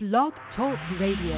[0.00, 1.34] Blog Talk Radio.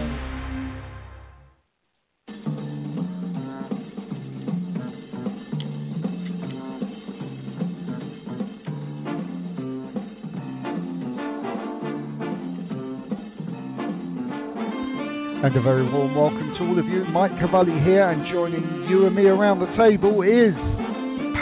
[15.42, 17.06] And a very warm welcome to all of you.
[17.06, 20.52] Mike Cavalli here, and joining you and me around the table is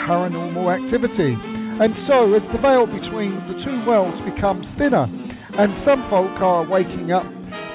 [0.07, 1.35] paranormal activity.
[1.83, 5.18] And so, as the veil between the two worlds becomes thinner,
[5.59, 7.27] and some folk are waking up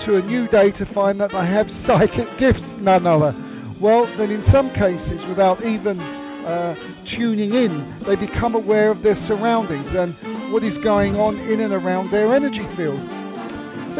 [0.09, 3.37] to a new day to find that they have psychic gifts, none other.
[3.77, 6.73] Well, then in some cases, without even uh,
[7.13, 10.17] tuning in, they become aware of their surroundings and
[10.51, 13.05] what is going on in and around their energy field.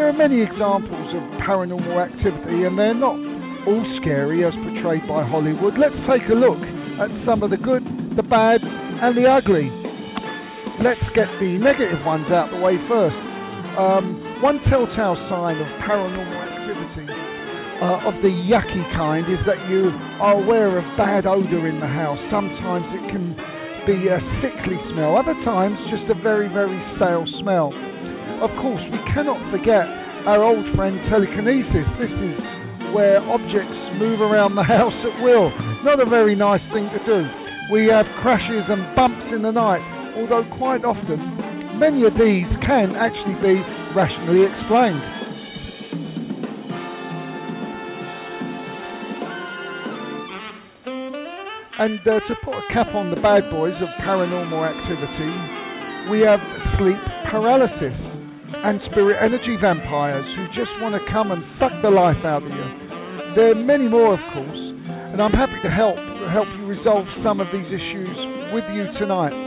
[0.01, 3.21] There are many examples of paranormal activity, and they're not
[3.69, 5.77] all scary as portrayed by Hollywood.
[5.77, 6.61] Let's take a look
[7.05, 7.85] at some of the good,
[8.17, 9.69] the bad, and the ugly.
[10.81, 13.34] Let's get the negative ones out the way first.
[13.75, 17.11] Um, one telltale sign of paranormal activity
[17.83, 19.91] uh, of the yucky kind is that you
[20.23, 22.19] are aware of bad odour in the house.
[22.31, 23.35] Sometimes it can
[23.83, 27.75] be a sickly smell, other times just a very, very stale smell.
[28.47, 29.91] Of course, we cannot forget
[30.31, 31.85] our old friend telekinesis.
[31.99, 32.39] This is
[32.95, 35.51] where objects move around the house at will.
[35.83, 37.27] Not a very nice thing to do.
[37.75, 39.83] We have crashes and bumps in the night,
[40.15, 41.44] although quite often
[41.79, 43.61] many of these can actually be
[43.95, 45.03] rationally explained.
[51.77, 56.41] And uh, to put a cap on the bad boys of paranormal activity, we have
[56.79, 56.97] sleep
[57.31, 57.99] paralysis
[58.65, 62.49] and spirit energy vampires who just want to come and suck the life out of
[62.49, 63.35] you.
[63.35, 64.59] There are many more, of course,
[65.13, 65.97] and I'm happy to help
[66.31, 68.17] help you resolve some of these issues
[68.55, 69.44] with you tonight.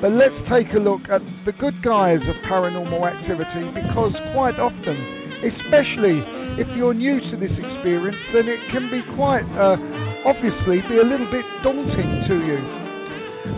[0.00, 4.94] But let's take a look at the good guys of paranormal activity because quite often,
[5.42, 6.22] especially
[6.54, 9.74] if you're new to this experience, then it can be quite uh,
[10.22, 12.62] obviously be a little bit daunting to you.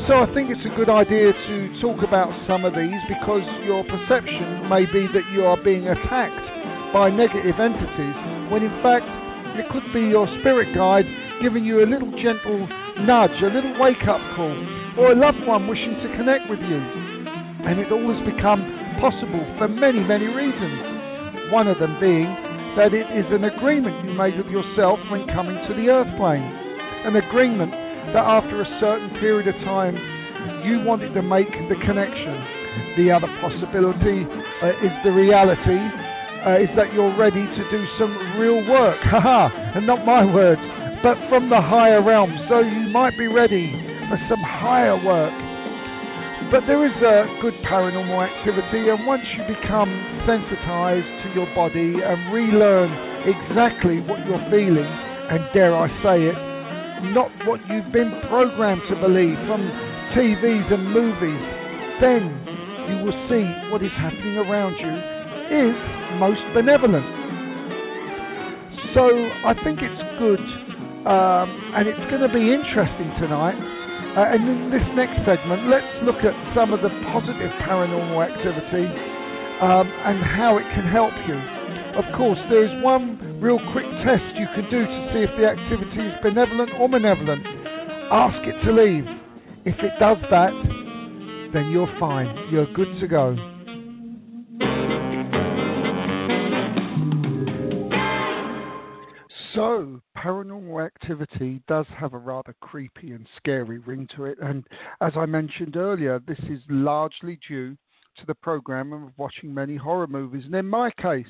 [0.08, 3.84] So I think it's a good idea to talk about some of these because your
[3.84, 6.46] perception may be that you are being attacked
[6.92, 8.16] by negative entities
[8.48, 9.04] when in fact
[9.58, 11.04] it could be your spirit guide
[11.42, 12.68] giving you a little gentle
[13.04, 14.56] nudge, a little wake up call,
[14.98, 16.80] or a loved one wishing to connect with you.
[17.66, 18.64] And it all has become
[19.00, 21.52] possible for many, many reasons.
[21.52, 22.30] One of them being
[22.76, 26.46] that it is an agreement you made with yourself when coming to the earth plane.
[27.04, 27.72] An agreement
[28.14, 29.94] that after a certain period of time
[30.64, 32.96] you wanted to make the connection.
[32.96, 34.24] The other possibility
[34.62, 35.80] uh, is the reality
[36.46, 38.98] uh, is that you're ready to do some real work.
[39.04, 40.60] Haha, and not my words,
[41.02, 42.32] but from the higher realm.
[42.48, 45.32] So you might be ready for some higher work.
[46.50, 49.86] But there is a good paranormal activity, and once you become
[50.26, 52.90] sensitized to your body and relearn
[53.22, 54.90] exactly what you're feeling,
[55.30, 56.34] and dare I say it,
[57.14, 59.62] not what you've been programmed to believe from
[60.10, 61.42] TVs and movies,
[62.02, 62.34] then
[62.90, 64.90] you will see what is happening around you
[65.54, 65.76] is
[66.18, 67.06] most benevolent.
[68.92, 69.06] So
[69.46, 70.42] I think it's good,
[71.06, 71.46] um,
[71.78, 73.79] and it's going to be interesting tonight.
[74.16, 78.90] Uh, and in this next segment, let's look at some of the positive paranormal activity
[79.62, 81.38] um, and how it can help you.
[81.94, 85.46] Of course, there is one real quick test you can do to see if the
[85.46, 87.46] activity is benevolent or malevolent.
[88.10, 89.06] Ask it to leave.
[89.64, 90.50] If it does that,
[91.52, 92.48] then you're fine.
[92.50, 93.36] You're good to go.
[99.60, 104.66] So, paranormal activity does have a rather creepy and scary ring to it, and
[105.02, 107.76] as I mentioned earlier, this is largely due
[108.16, 111.26] to the program of watching many horror movies, and in my case,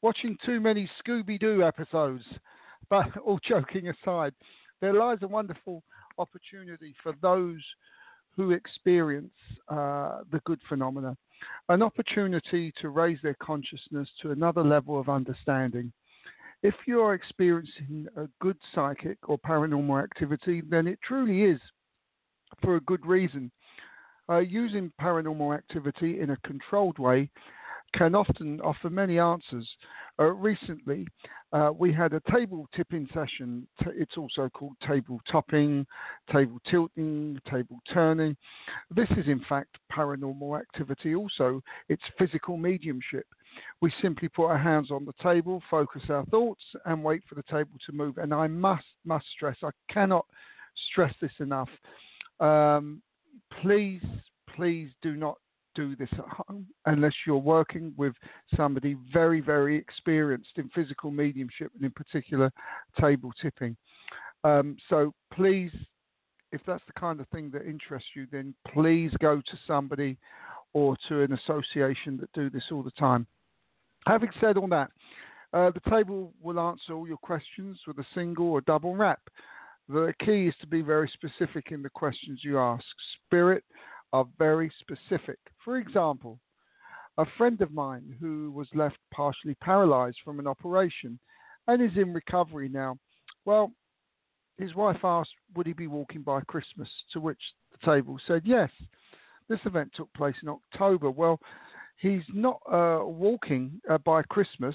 [0.00, 2.24] watching too many Scooby Doo episodes.
[2.88, 4.32] But all joking aside,
[4.80, 5.82] there lies a wonderful
[6.16, 7.62] opportunity for those
[8.34, 9.34] who experience
[9.68, 11.18] uh, the good phenomena,
[11.68, 15.92] an opportunity to raise their consciousness to another level of understanding.
[16.64, 21.60] If you are experiencing a good psychic or paranormal activity, then it truly is
[22.62, 23.52] for a good reason.
[24.30, 27.28] Uh, using paranormal activity in a controlled way
[27.92, 29.68] can often offer many answers.
[30.18, 31.06] Uh, recently,
[31.52, 33.68] uh, we had a table tipping session.
[33.88, 35.86] It's also called table tapping,
[36.32, 38.38] table tilting, table turning.
[38.90, 41.60] This is, in fact, paranormal activity also.
[41.90, 43.26] It's physical mediumship.
[43.80, 47.42] We simply put our hands on the table, focus our thoughts, and wait for the
[47.42, 48.18] table to move.
[48.18, 50.26] And I must, must stress, I cannot
[50.90, 51.68] stress this enough.
[52.40, 53.02] Um,
[53.62, 54.02] please,
[54.54, 55.38] please do not
[55.74, 58.14] do this at home unless you're working with
[58.56, 62.50] somebody very, very experienced in physical mediumship and in particular
[63.00, 63.76] table tipping.
[64.44, 65.72] Um, so please,
[66.52, 70.16] if that's the kind of thing that interests you, then please go to somebody
[70.72, 73.26] or to an association that do this all the time.
[74.06, 74.90] Having said all that,
[75.52, 79.20] uh, the table will answer all your questions with a single or double rap.
[79.88, 82.84] The key is to be very specific in the questions you ask.
[83.26, 83.64] Spirit
[84.12, 85.38] are very specific.
[85.64, 86.38] For example,
[87.18, 91.18] a friend of mine who was left partially paralyzed from an operation
[91.68, 92.98] and is in recovery now.
[93.44, 93.72] Well,
[94.58, 96.88] his wife asked, would he be walking by Christmas?
[97.12, 97.40] To which
[97.72, 98.70] the table said yes.
[99.48, 101.10] This event took place in October.
[101.10, 101.40] Well,
[101.96, 104.74] he's not uh, walking uh, by Christmas,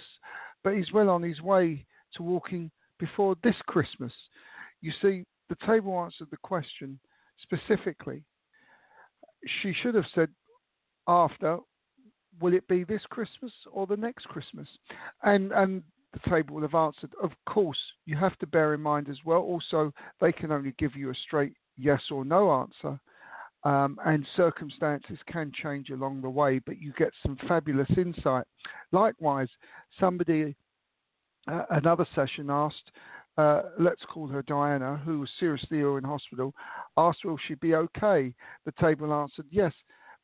[0.63, 1.85] but he's well on his way
[2.15, 4.13] to walking before this Christmas.
[4.81, 6.99] You see, the table answered the question
[7.41, 8.23] specifically.
[9.61, 10.29] She should have said
[11.07, 11.59] after,
[12.41, 14.67] will it be this Christmas or the next Christmas?
[15.23, 15.83] And and
[16.13, 19.41] the table will have answered, of course, you have to bear in mind as well.
[19.41, 22.99] Also, they can only give you a straight yes or no answer.
[23.63, 28.45] Um, and circumstances can change along the way, but you get some fabulous insight.
[28.93, 29.49] Likewise,
[29.99, 30.55] somebody,
[31.45, 32.91] uh, another session asked,
[33.37, 36.53] uh, let's call her Diana, who was seriously ill in hospital,
[36.97, 38.33] asked will she be okay.
[38.65, 39.73] The table answered yes,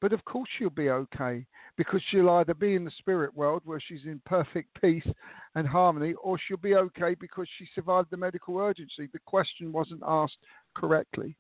[0.02, 1.46] but of course she'll be okay
[1.78, 5.08] because she'll either be in the spirit world where she's in perfect peace
[5.56, 9.08] and harmony, or she'll be okay because she survived the medical urgency.
[9.12, 10.38] The question wasn't asked
[10.76, 11.36] correctly.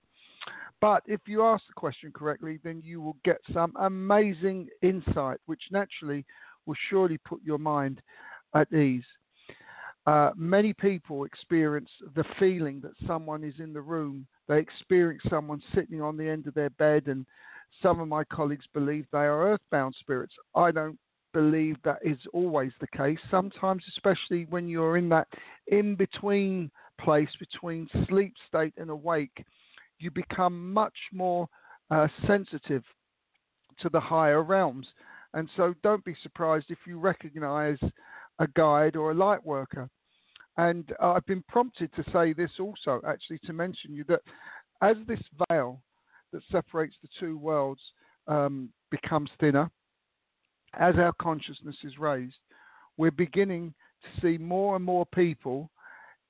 [0.86, 5.64] But if you ask the question correctly, then you will get some amazing insight, which
[5.72, 6.24] naturally
[6.68, 8.04] will surely put your mind
[8.54, 9.04] at ease.
[10.06, 14.28] Uh, many people experience the feeling that someone is in the room.
[14.48, 17.26] They experience someone sitting on the end of their bed, and
[17.82, 20.36] some of my colleagues believe they are earthbound spirits.
[20.54, 21.00] I don't
[21.34, 23.18] believe that is always the case.
[23.32, 25.30] Sometimes, especially when you're in that
[25.66, 26.70] in between
[27.02, 29.44] place between sleep state and awake,
[30.00, 31.48] you become much more
[31.92, 32.84] uh, sensitive
[33.80, 34.88] to the higher realms.
[35.34, 37.78] And so don't be surprised if you recognize
[38.40, 39.90] a guide or a light worker.
[40.58, 44.22] And uh, I've been prompted to say this also, actually, to mention you that
[44.82, 45.20] as this
[45.50, 45.82] veil
[46.32, 47.82] that separates the two worlds
[48.28, 49.70] um, becomes thinner,
[50.80, 52.36] as our consciousness is raised,
[52.98, 55.70] we're beginning to see more and more people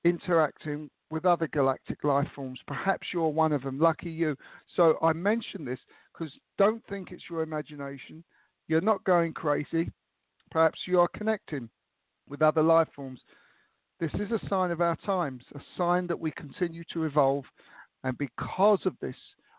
[0.04, 2.58] interacting with other galactic life forms.
[2.66, 3.78] Perhaps you're one of them.
[3.78, 4.36] Lucky you.
[4.74, 5.78] So I mention this
[6.12, 8.24] because don't think it's your imagination.
[8.68, 9.90] You're not going crazy.
[10.50, 11.68] Perhaps you are connecting
[12.28, 13.20] with other life forms.
[14.00, 17.44] This is a sign of our times, a sign that we continue to evolve.
[18.04, 19.16] And because of this,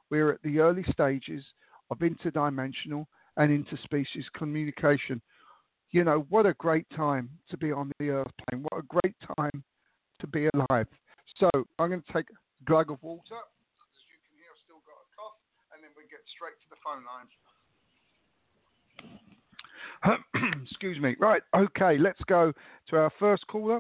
[0.10, 1.44] we're at the early stages
[1.90, 3.06] of interdimensional
[3.38, 5.22] and interspecies communication.
[5.92, 8.66] You know, what a great time to be on the earth plane.
[8.70, 9.64] What a great time
[10.20, 10.88] to be alive.
[11.36, 12.36] So I'm going to take a
[12.66, 13.36] glug of water.
[13.36, 15.38] As you can hear, I've still got a cough,
[15.74, 17.30] and then we get straight to the phone lines.
[20.64, 21.16] Excuse me.
[21.20, 21.42] Right.
[21.56, 21.98] Okay.
[21.98, 22.54] Let's go
[22.90, 23.80] to our first caller,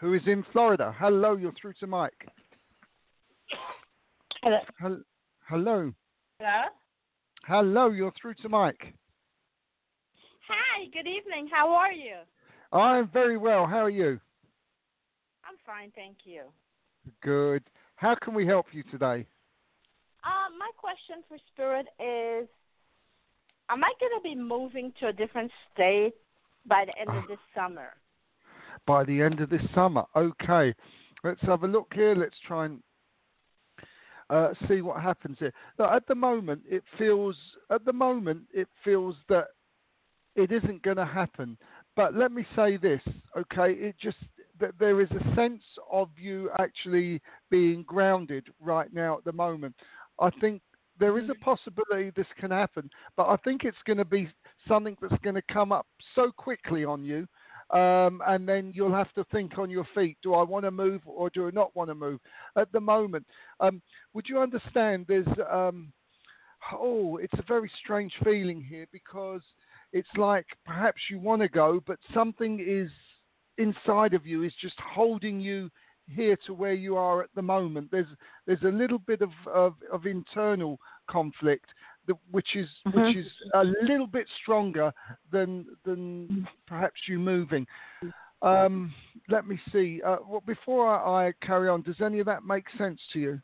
[0.00, 0.94] who is in Florida.
[0.98, 1.36] Hello.
[1.36, 2.26] You're through to Mike.
[4.42, 4.58] Hello.
[4.78, 5.02] Hello.
[5.48, 5.92] Hello.
[7.46, 7.90] Hello.
[7.90, 8.94] You're through to Mike.
[10.48, 10.86] Hi.
[10.92, 11.48] Good evening.
[11.52, 12.16] How are you?
[12.72, 13.66] I'm very well.
[13.66, 14.20] How are you?
[15.50, 16.42] I'm fine, thank you.
[17.22, 17.64] Good.
[17.96, 19.26] How can we help you today?
[20.22, 22.48] Uh, my question for Spirit is
[23.68, 26.12] Am I going to be moving to a different state
[26.66, 27.94] by the end of this summer?
[28.86, 30.04] By the end of this summer.
[30.14, 30.72] Okay.
[31.24, 32.14] Let's have a look here.
[32.14, 32.80] Let's try and
[34.28, 35.52] uh, see what happens here.
[35.80, 37.34] Now, at the moment, it feels
[37.70, 39.48] at the moment it feels that
[40.36, 41.58] it isn't going to happen.
[41.96, 43.02] But let me say this,
[43.36, 43.72] okay?
[43.72, 44.16] It just
[44.60, 49.74] that there is a sense of you actually being grounded right now at the moment.
[50.18, 50.62] I think
[50.98, 51.42] there is a mm-hmm.
[51.42, 54.28] possibility this can happen, but I think it's going to be
[54.68, 57.26] something that's going to come up so quickly on you.
[57.70, 61.02] Um, and then you'll have to think on your feet do I want to move
[61.06, 62.18] or do I not want to move?
[62.56, 63.24] At the moment,
[63.60, 63.80] um,
[64.12, 65.92] would you understand there's, um,
[66.72, 69.42] oh, it's a very strange feeling here because
[69.92, 72.90] it's like perhaps you want to go, but something is
[73.60, 75.70] inside of you is just holding you
[76.08, 77.90] here to where you are at the moment.
[77.90, 78.06] There's
[78.46, 81.66] there's a little bit of of, of internal conflict
[82.06, 83.00] that, which is mm-hmm.
[83.00, 84.92] which is a little bit stronger
[85.30, 87.66] than than perhaps you moving.
[88.42, 88.94] Um,
[89.28, 90.00] let me see.
[90.04, 93.40] Uh, well, before I, I, carry on, does any of that make sense to you?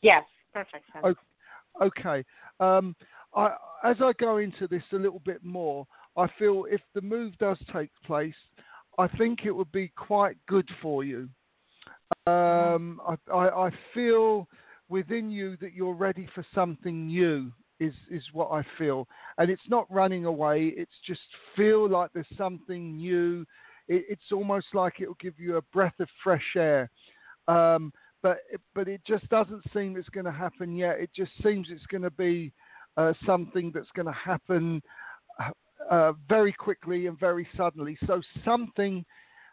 [0.00, 1.04] Yes, perfect sense.
[1.04, 1.20] Okay.
[1.82, 2.24] okay.
[2.58, 2.96] Um,
[3.34, 3.54] I,
[3.84, 7.58] as I go into this a little bit more, I feel if the move does
[7.72, 8.34] take place,
[8.98, 11.28] I think it would be quite good for you.
[12.26, 14.48] Um, I, I, I feel
[14.88, 17.52] within you that you're ready for something new.
[17.80, 19.08] Is is what I feel,
[19.38, 20.72] and it's not running away.
[20.76, 21.20] It's just
[21.56, 23.44] feel like there's something new.
[23.88, 26.90] It, it's almost like it will give you a breath of fresh air.
[27.48, 28.38] Um, but
[28.74, 31.00] but it just doesn't seem it's going to happen yet.
[31.00, 32.52] It just seems it's going to be
[32.96, 34.80] uh, something that's going to happen
[35.90, 37.96] uh, very quickly and very suddenly.
[38.06, 39.04] So something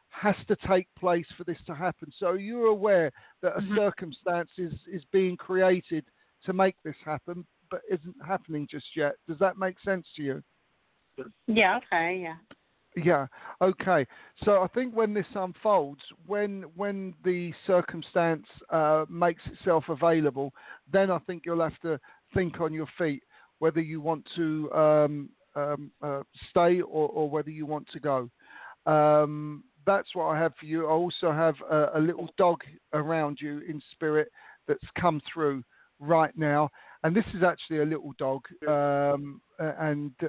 [0.10, 2.12] has to take place for this to happen.
[2.18, 3.76] So you're aware that a Mhm.
[3.76, 6.06] circumstance is, is being created
[6.46, 9.16] to make this happen, but isn't happening just yet.
[9.28, 10.44] Does that make sense to you?
[11.48, 11.78] Yeah.
[11.78, 12.22] Okay.
[12.22, 12.38] Yeah.
[12.96, 13.28] Yeah.
[13.62, 14.08] Okay.
[14.44, 20.54] So I think when this unfolds, when when the circumstance uh, makes itself available,
[20.92, 22.00] then I think you'll have to
[22.34, 23.24] think on your feet
[23.60, 28.30] whether you want to um, um, uh, stay or, or whether you want to go.
[28.86, 30.86] Um, that's what I have for you.
[30.88, 32.62] I also have a, a little dog
[32.94, 34.30] around you in spirit
[34.68, 35.64] that's come through
[36.00, 36.70] right now,
[37.04, 40.28] and this is actually a little dog, um, and uh,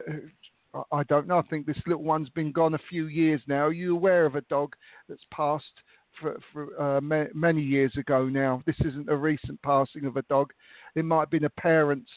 [0.75, 1.39] I- I don't know.
[1.39, 3.67] I think this little one's been gone a few years now.
[3.67, 4.75] Are you aware of a dog
[5.09, 5.83] that's passed
[6.21, 8.63] for, for uh, ma- many years ago now?
[8.67, 10.53] This isn't a recent passing of a dog.
[10.95, 12.11] It might have been a parent's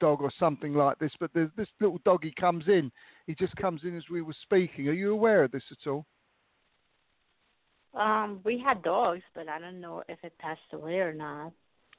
[0.00, 2.90] dog or something like this, but there's this little doggy comes in.
[3.26, 4.88] He just comes in as we were speaking.
[4.88, 6.06] Are you aware of this at all?
[7.94, 11.52] Um, we had dogs, but I don't know if it passed away or not.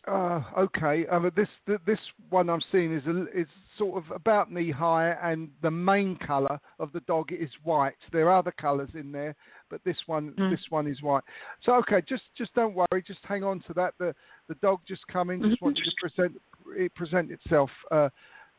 [0.10, 1.06] Uh, okay.
[1.08, 2.00] Uh, but this th- this
[2.30, 3.48] one I'm seeing is a, is
[3.78, 7.94] sort of about knee high, and the main colour of the dog is white.
[8.12, 9.36] There are other colours in there,
[9.70, 10.50] but this one Mm.
[10.50, 11.24] this one is white.
[11.64, 13.04] So okay, just just don't worry.
[13.06, 13.94] Just hang on to that.
[14.00, 14.16] The
[14.48, 15.44] the dog just come in.
[15.48, 16.42] Just wanted to present
[16.76, 18.10] it present itself uh,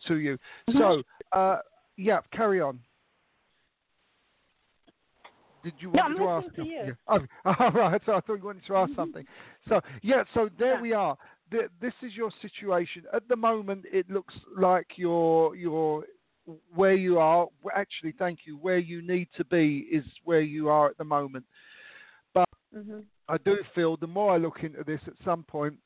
[0.06, 0.38] to you.
[0.78, 1.02] So
[1.32, 1.58] uh,
[1.96, 2.78] yeah, carry on.
[5.62, 6.54] Did you want to ask?
[6.56, 6.96] to you.
[7.10, 7.18] Yeah.
[7.44, 8.00] Oh, all right.
[8.06, 9.26] So I thought you wanted to ask something.
[9.68, 10.24] So yeah.
[10.32, 10.80] So there Yeah.
[10.80, 11.16] we are.
[11.50, 13.84] Th- This is your situation at the moment.
[13.92, 16.04] It looks like you're you're
[16.74, 17.48] where you are.
[17.74, 18.56] Actually, thank you.
[18.56, 21.44] Where you need to be is where you are at the moment.
[22.74, 23.04] Mhm.
[23.28, 25.78] I do feel the more I look into this, at some point,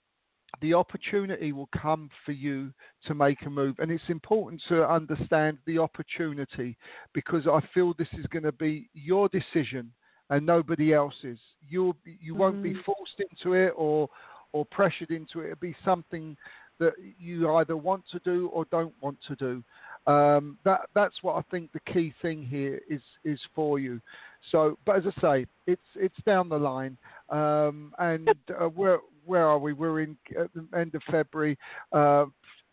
[0.61, 2.73] the opportunity will come for you
[3.06, 6.76] to make a move, and it's important to understand the opportunity
[7.12, 9.92] because I feel this is going to be your decision
[10.30, 11.38] and nobody else's.
[11.68, 12.85] You'll you won't be Mhm.
[12.85, 14.09] forced into it or
[14.54, 15.46] or pressured into it.
[15.46, 16.37] It'd be something
[16.78, 19.62] that you either want to do or don't want to do.
[20.11, 24.00] Um, that that's what I think the key thing here is is for you.
[24.50, 26.96] So, but as I say, it's it's down the line,
[27.30, 29.73] um, and uh, where where are we?
[29.73, 31.58] We're in at the end of February.
[31.92, 32.26] Uh,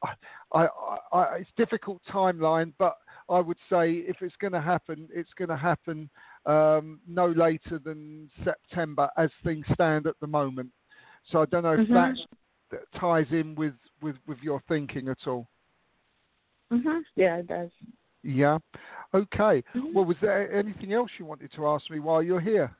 [0.03, 0.13] I,
[0.53, 0.67] I,
[1.13, 2.97] I, it's difficult timeline, but
[3.29, 6.09] I would say if it's going to happen, it's going to happen
[6.45, 10.71] um, no later than September, as things stand at the moment.
[11.25, 11.93] So I don't know if Mhm.
[11.93, 12.27] that,
[12.71, 15.47] that ties in with, with, with your thinking at all.
[16.71, 17.03] Mhm.
[17.15, 17.71] Yeah, it does.
[18.23, 18.59] Yeah.
[19.13, 19.63] Okay.
[19.73, 19.93] Mhm.
[19.93, 22.75] Well, was there anything else you wanted to ask me while you're here?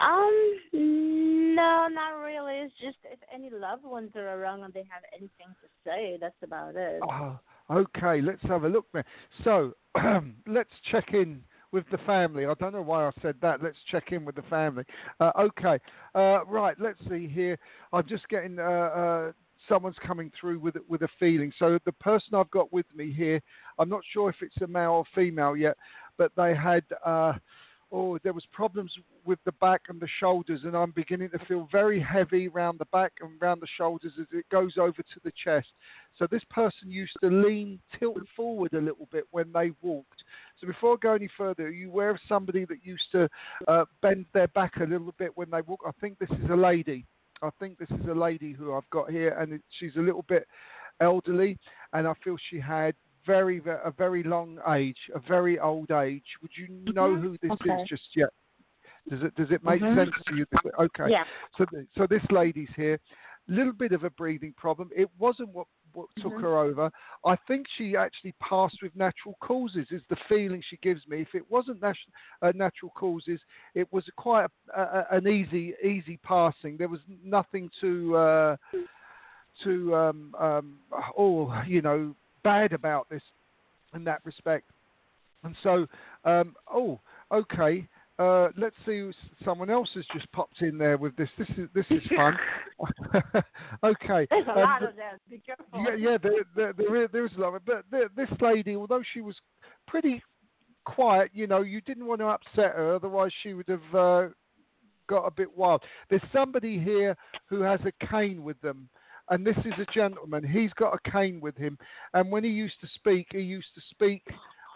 [0.00, 2.54] Um, no, not really.
[2.56, 6.42] It's just if any loved ones are around and they have anything to say, that's
[6.42, 7.02] about it.
[7.02, 7.38] Oh,
[7.70, 9.04] okay, let's have a look there.
[9.44, 9.74] So,
[10.46, 12.46] let's check in with the family.
[12.46, 13.62] I don't know why I said that.
[13.62, 14.84] Let's check in with the family.
[15.20, 15.78] Uh, okay,
[16.14, 16.76] uh, right.
[16.78, 17.58] Let's see here.
[17.92, 19.32] I'm just getting uh, uh,
[19.68, 21.52] someone's coming through with with a feeling.
[21.58, 23.40] So the person I've got with me here,
[23.78, 25.76] I'm not sure if it's a male or female yet,
[26.18, 26.84] but they had.
[27.92, 28.92] Oh, there was problems
[29.24, 32.86] with the back and the shoulders, and I'm beginning to feel very heavy round the
[32.86, 35.68] back and round the shoulders as it goes over to the chest.
[36.18, 40.24] So this person used to lean, tilt forward a little bit when they walked.
[40.60, 43.28] So before I go any further, are you aware of somebody that used to
[43.68, 45.82] uh, bend their back a little bit when they walk?
[45.86, 47.06] I think this is a lady.
[47.42, 50.48] I think this is a lady who I've got here, and she's a little bit
[51.00, 51.58] elderly,
[51.92, 52.94] and I feel she had
[53.26, 56.24] very, ve- a very long age, a very old age.
[56.42, 57.20] Would you know Mhm.
[57.20, 57.74] who this Okay.
[57.74, 58.30] is just yet?
[59.08, 59.94] Does it does it make Mhm.
[59.94, 60.46] sense to you?
[60.78, 61.10] Okay.
[61.10, 61.24] Yeah.
[61.56, 61.64] So,
[61.96, 62.98] so this lady's here,
[63.46, 64.90] little bit of a breathing problem.
[64.94, 66.40] It wasn't what what took Mhm.
[66.42, 66.90] her over.
[67.24, 69.86] I think she actually passed with natural causes.
[69.92, 71.20] Is the feeling she gives me.
[71.20, 71.96] If it wasn't nat-
[72.42, 73.40] uh, natural causes,
[73.74, 76.76] it was quite a, a, an easy easy passing.
[76.76, 78.56] There was nothing to uh,
[79.62, 80.78] to um, um,
[81.16, 82.14] oh you know
[82.46, 83.22] bad about this
[83.94, 84.70] in that respect.
[85.42, 85.86] And so,
[86.24, 87.00] um, oh,
[87.32, 87.88] okay,
[88.18, 89.10] uh, let's see.
[89.44, 91.28] Someone else has just popped in there with this.
[91.36, 92.36] This is this is fun.
[93.84, 94.26] okay.
[94.30, 95.18] There's a um, lot of them.
[95.28, 95.66] Be careful.
[95.74, 97.62] Yeah, yeah, there, there, there, is, there is a lot of it.
[97.66, 99.34] But the, this lady, although she was
[99.86, 100.22] pretty
[100.84, 104.28] quiet, you know, you didn't want to upset her, otherwise she would have uh,
[105.08, 105.82] got a bit wild.
[106.08, 108.88] There's somebody here who has a cane with them,
[109.30, 110.46] and this is a gentleman.
[110.46, 111.78] He's got a cane with him,
[112.14, 114.22] and when he used to speak, he used to speak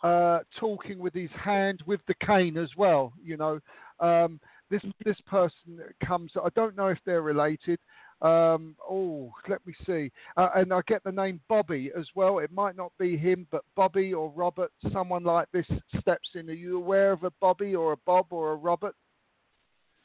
[0.02, 3.12] uh, talking with his hand with the cane as well.
[3.22, 3.60] You know,
[4.00, 4.40] um,
[4.70, 6.32] this this person comes.
[6.36, 7.78] I don't know if they're related.
[8.22, 10.10] Um, oh, let me see.
[10.36, 12.38] Uh, and I get the name Bobby as well.
[12.38, 15.66] It might not be him, but Bobby or Robert, someone like this
[15.98, 16.50] steps in.
[16.50, 18.94] Are you aware of a Bobby or a Bob or a Robert?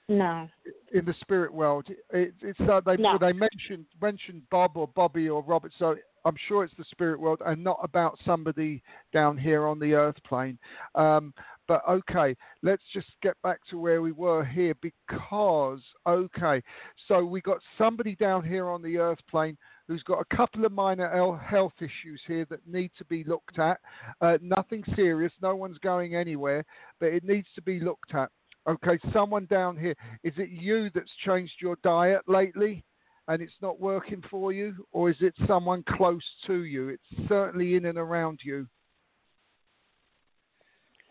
[0.07, 0.47] No.
[0.93, 3.17] In the spirit world, it, it's uh, they No.
[3.19, 5.71] they mentioned mentioned Bob or Bobby or Robert.
[5.79, 5.95] So
[6.25, 8.81] I'm sure it's the spirit world and not about somebody
[9.13, 10.57] down here on the earth plane.
[10.95, 11.33] Um,
[11.67, 16.61] but okay, let's just get back to where we were here because, okay,
[17.07, 19.57] so we got somebody down here on the earth plane
[19.87, 23.79] who's got a couple of minor health issues here that need to be looked at.
[24.21, 26.65] Uh, nothing serious, no one's going anywhere,
[26.99, 28.29] but it needs to be looked at.
[28.67, 32.83] Okay, someone down here, is it you that's changed your diet lately?
[33.27, 36.89] and it's not working for you, or is it someone close to you?
[36.89, 38.67] It's certainly in and around you.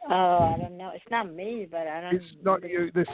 [0.08, 0.90] Oh, I don't know.
[0.94, 2.14] It's not me, but I don't.
[2.14, 2.90] It's not you.
[2.94, 3.08] This.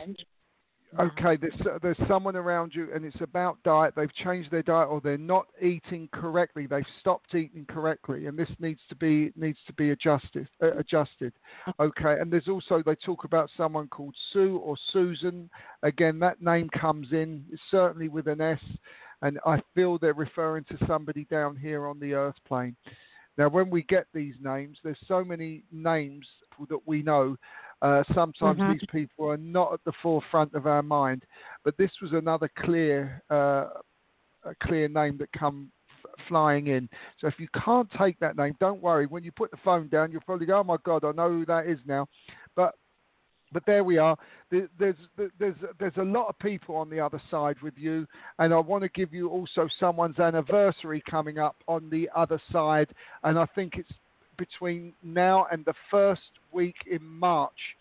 [0.99, 1.37] Okay.
[1.37, 3.95] There's there's someone around you, and it's about diet.
[3.97, 6.67] They've changed their diet, or they're not eating correctly.
[6.67, 10.49] They've stopped eating correctly, and this needs to be needs to be adjusted.
[10.63, 11.33] Uh, adjusted.
[11.79, 12.17] Okay.
[12.21, 15.49] And there's also they talk about someone called Sue or Susan.
[15.83, 18.61] Again, that name comes in certainly with an S,
[19.23, 22.77] and I feel they're referring to somebody down here on the Earth plane.
[23.39, 26.27] Now, when we get these names, there's so many names
[26.69, 27.37] that we know.
[27.83, 28.73] Uh, sometimes Mhm.
[28.73, 31.25] these people are not at the forefront of our mind,
[31.65, 33.71] but this was another clear, uh,
[34.45, 35.73] a clear name that come
[36.05, 36.89] f- flying in.
[37.19, 39.07] So if you can't take that name, don't worry.
[39.07, 41.47] When you put the phone down, you'll probably go, "Oh my God, I know who
[41.47, 42.07] that is now."
[42.55, 42.75] But
[43.53, 44.17] but there we are.
[44.51, 44.69] There's
[45.39, 48.07] there's there's a lot of people on the other side with you,
[48.39, 52.89] and I want to give you also someone's anniversary coming up on the other side,
[53.25, 53.93] and I think it's
[54.37, 57.77] between now and the first week in March.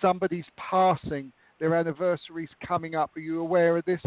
[0.00, 1.32] Somebody's passing.
[1.58, 3.16] Their anniversary's coming up.
[3.16, 4.00] Are you aware of this?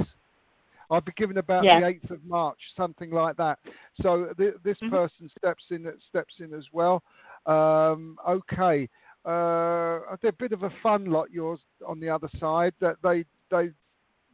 [0.89, 1.79] I've been given about Yes.
[1.79, 3.59] the 8th of March, something like that.
[4.01, 4.89] So th- this Mhm.
[4.89, 7.01] person steps in steps in as well.
[7.45, 8.89] Um, okay,
[9.25, 11.31] uh, they're a bit of a fun lot.
[11.31, 12.73] Yours on the other side.
[12.79, 13.71] That they they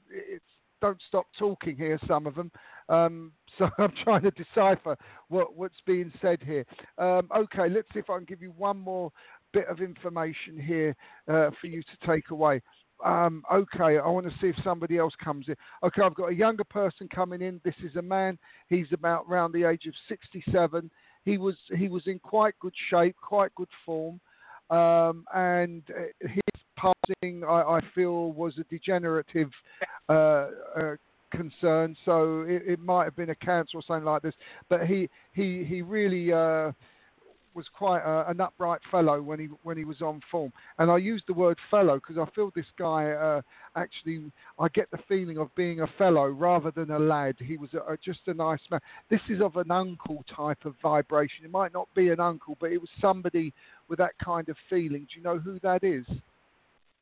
[0.10, 0.46] it's
[0.80, 1.98] don't stop talking here.
[2.08, 2.52] Some of them.
[2.90, 6.66] Um, so I'm trying to decipher what what's being said here.
[6.98, 9.12] Um, okay, let's see if I can give you one more
[9.54, 10.96] bit of information here
[11.28, 12.62] uh, for you to take away.
[13.04, 15.56] Um, okay, I want to see if somebody else comes in.
[15.84, 17.62] Okay, I've got a younger person coming in.
[17.64, 18.40] This is a man.
[18.70, 20.90] He's about around the age of 67.
[21.24, 24.20] He was he was in quite good shape, quite good form,
[24.70, 29.50] um, and uh, his passing, I, I feel, was a degenerative
[30.10, 30.96] uh, uh,
[31.32, 31.96] concern.
[32.06, 34.36] So it, it might have been a cancer or something like this.
[34.70, 36.32] But he he he really.
[36.34, 36.72] Uh,
[37.58, 40.98] was quite a, an upright fellow when he when he was on form, and I
[40.98, 43.42] use the word fellow because I feel this guy uh,
[43.76, 47.36] actually I get the feeling of being a fellow rather than a lad.
[47.40, 48.80] He was a, a, just a nice man.
[49.10, 51.44] This is of an uncle type of vibration.
[51.44, 53.52] It might not be an uncle, but it was somebody
[53.90, 55.08] with that kind of feeling.
[55.12, 56.06] Do you know who that is?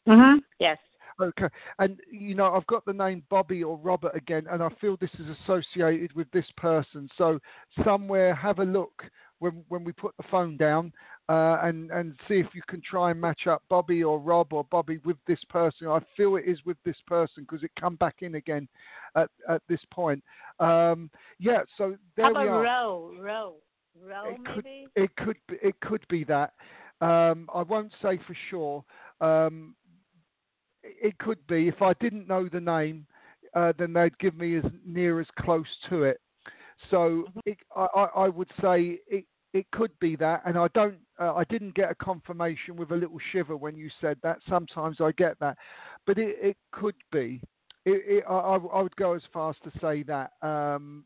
[0.08, 0.38] Mhm.
[0.60, 0.78] Yes.
[1.20, 1.48] Okay,
[1.80, 5.14] and you know I've got the name Bobby or Robert again, and I feel this
[5.20, 7.10] is associated with this person.
[7.18, 7.40] So
[7.84, 9.04] somewhere, have a look
[9.40, 10.92] when when we put the phone down,
[11.30, 14.64] uh, and and see if you can try and match up Bobby or Rob or
[14.66, 15.88] Bobby with this person.
[15.88, 18.68] I feel it is with this person because it come back in again
[19.16, 20.24] at at this point.
[20.60, 22.62] Um, yeah, so there How about we are.
[22.62, 23.56] row, row,
[24.02, 24.88] row, It could- maybe?
[24.96, 26.54] It could be, it could be that.
[27.02, 28.84] Um, I won't say for sure.
[29.20, 29.76] Um,
[30.84, 31.68] it it could be.
[31.68, 33.06] If I didn't know the name,
[33.54, 36.22] uh, then they'd give me as near as close to it.
[36.90, 40.98] So it, I, I would say it it could be that, and I don't.
[41.18, 44.40] Uh, I didn't get a confirmation with a little shiver when you said that.
[44.50, 45.58] Sometimes I get that,
[46.06, 47.42] but it, it could be.
[47.86, 50.32] It, it, I, I I would go as far as to say that.
[50.42, 51.06] Um,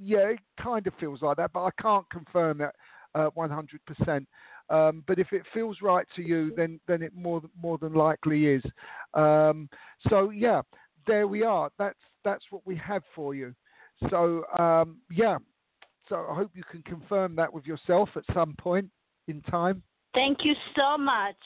[0.00, 2.74] yeah, it kind of feels like that, but I can't confirm that
[3.14, 4.26] uh, 100%.
[4.70, 8.46] Um, but if it feels right to you, then then it more more than likely
[8.46, 8.62] is.
[9.14, 9.68] Um,
[10.08, 10.60] so yeah,
[11.06, 11.70] there we are.
[11.78, 13.54] That's that's what we have for you.
[14.10, 15.38] So um, yeah,
[16.08, 18.88] so I hope you can confirm that with yourself at some point
[19.26, 19.82] in time.
[20.14, 21.36] Thank you so much.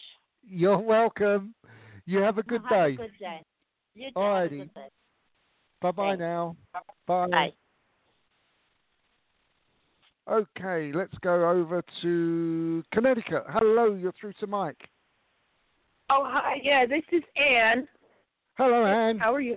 [0.47, 1.55] You're welcome.
[2.05, 2.95] You have a good have day.
[2.95, 3.43] A good day.
[3.95, 4.19] You too.
[4.19, 4.43] Alrighty.
[4.43, 4.89] Have a good day.
[5.81, 6.57] Bye bye now.
[7.07, 7.27] Bye.
[7.29, 7.53] Bye.
[10.31, 13.45] Okay, let's go over to Connecticut.
[13.49, 14.89] Hello, you're through to Mike.
[16.11, 16.61] Oh, hi.
[16.63, 17.89] Yeah, this is Anne.
[18.57, 19.19] Hello, Anne.
[19.19, 19.57] How are you?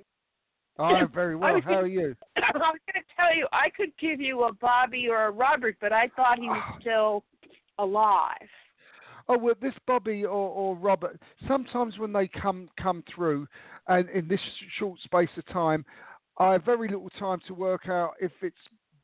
[0.77, 1.59] I'm very well.
[1.61, 2.15] How are you?
[2.37, 5.77] I was going to tell you, I could give you a Bobby or a Robert,
[5.79, 7.23] but I thought he was still
[7.79, 8.49] alive.
[9.27, 11.19] Oh well, this Bobby or, or Robert.
[11.47, 13.47] Sometimes when they come come through,
[13.87, 14.39] and in this
[14.77, 15.83] short space of time,
[16.37, 18.55] I have very little time to work out if it's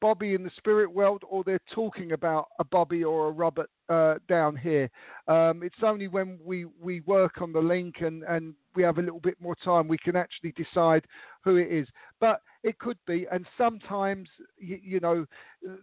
[0.01, 4.15] Bobby in the spirit world or they're talking about a Bobby or a Robert uh,
[4.27, 4.89] down here.
[5.27, 9.01] Um, it's only when we, we work on the link and, and we have a
[9.01, 11.05] little bit more time we can actually decide
[11.43, 11.87] who it is.
[12.19, 15.25] But it could be, and sometimes you, you know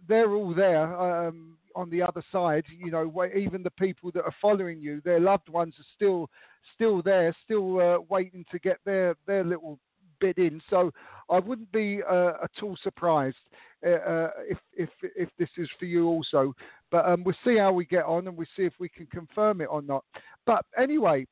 [0.07, 2.65] they're all there um, on the other side.
[2.69, 6.29] You know, even the people that are following you, their loved ones are still
[6.75, 9.79] still there, still uh, waiting to get their their little
[10.19, 10.61] bit in.
[10.69, 10.91] So
[11.29, 13.37] I wouldn't be uh, at all surprised
[13.85, 16.53] uh, uh, if if if this is for you also.
[16.91, 19.61] But um, we'll see how we get on, and we'll see if we can confirm
[19.61, 20.03] it or not.
[20.45, 21.27] But anyway,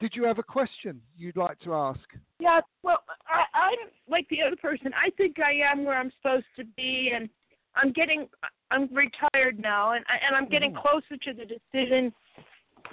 [0.00, 2.00] did you have a question you'd like to ask?
[2.38, 3.78] Yeah, well, I, I'm
[4.08, 4.92] like the other person.
[4.94, 7.28] I think I am where I'm supposed to be, and
[7.74, 8.28] I'm getting.
[8.70, 10.82] I'm retired now, and I- and I'm getting Mhm.
[10.82, 12.12] closer to the decision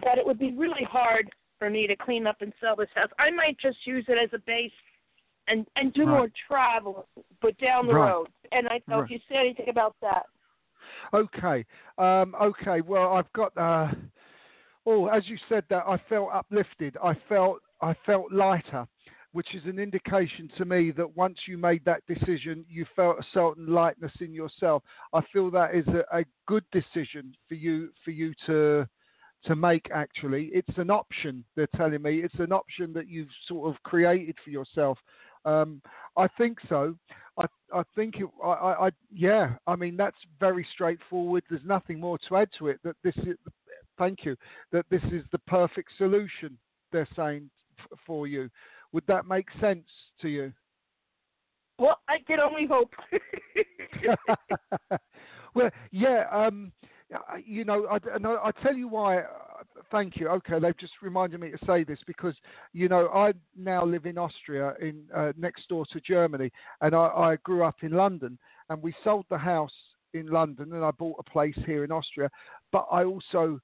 [0.04, 3.10] that it would be really hard for me to clean up and sell this house.
[3.20, 4.72] I might just use it as a base
[5.48, 6.12] and and do Right.
[6.12, 7.08] more travel,
[7.42, 8.10] but down the Right.
[8.12, 8.28] road.
[8.54, 9.06] And I don't know Right.
[9.06, 10.28] if you say anything about that.
[11.14, 11.66] Okay.
[11.98, 12.82] Um, okay.
[12.82, 13.58] Well, I've got.
[13.58, 13.92] Uh,
[14.86, 16.98] oh, as you said that, I felt uplifted.
[17.04, 17.60] I felt.
[17.82, 18.88] I felt lighter,
[19.34, 23.26] which is an indication to me that once you made that decision, you felt a
[23.34, 24.84] certain lightness in yourself.
[25.14, 28.88] I feel that is a, a good decision for you for you to
[29.46, 29.90] to make.
[29.94, 31.44] Actually, it's an option.
[31.56, 34.98] They're telling me it's an option that you've sort of created for yourself.
[35.46, 35.82] Um,
[36.18, 36.96] I think so.
[37.38, 39.56] I I think it, I, I yeah.
[39.68, 41.44] I mean that's very straightforward.
[41.50, 42.80] There's nothing more to add to it.
[42.84, 43.36] That this is
[43.98, 44.36] thank you.
[44.72, 46.58] That this is the perfect solution.
[46.92, 48.50] They're saying f- for you.
[48.92, 49.88] Would that make sense
[50.22, 50.54] to you?
[51.80, 52.94] Well, I can only hope.
[55.56, 56.26] well, yeah.
[56.32, 56.72] Um,
[57.46, 59.20] you know, I, and I, I tell you why.
[59.20, 59.24] Uh,
[59.92, 60.28] thank you.
[60.30, 62.36] Okay, they've just reminded me to say this because
[62.74, 66.52] you know I now live in Austria, in uh, next door to Germany,
[66.82, 68.38] and I, I grew up in London,
[68.70, 69.74] and we sold the house
[70.14, 72.30] in London, and I bought a place here in Austria,
[72.72, 73.60] but I also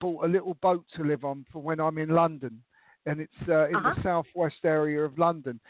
[0.00, 2.62] bought a little boat to live on for when I'm in London,
[3.06, 3.94] and it's uh, in Uh-huh.
[3.94, 5.60] the southwest area of London.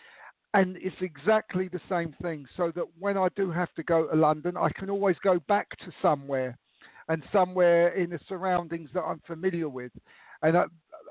[0.55, 4.17] And it's exactly the same thing, so that when I do have to go to
[4.17, 6.59] London, I can always go back to somewhere
[7.09, 9.93] and somewhere in the surroundings that I'm familiar with.
[10.43, 10.65] And I,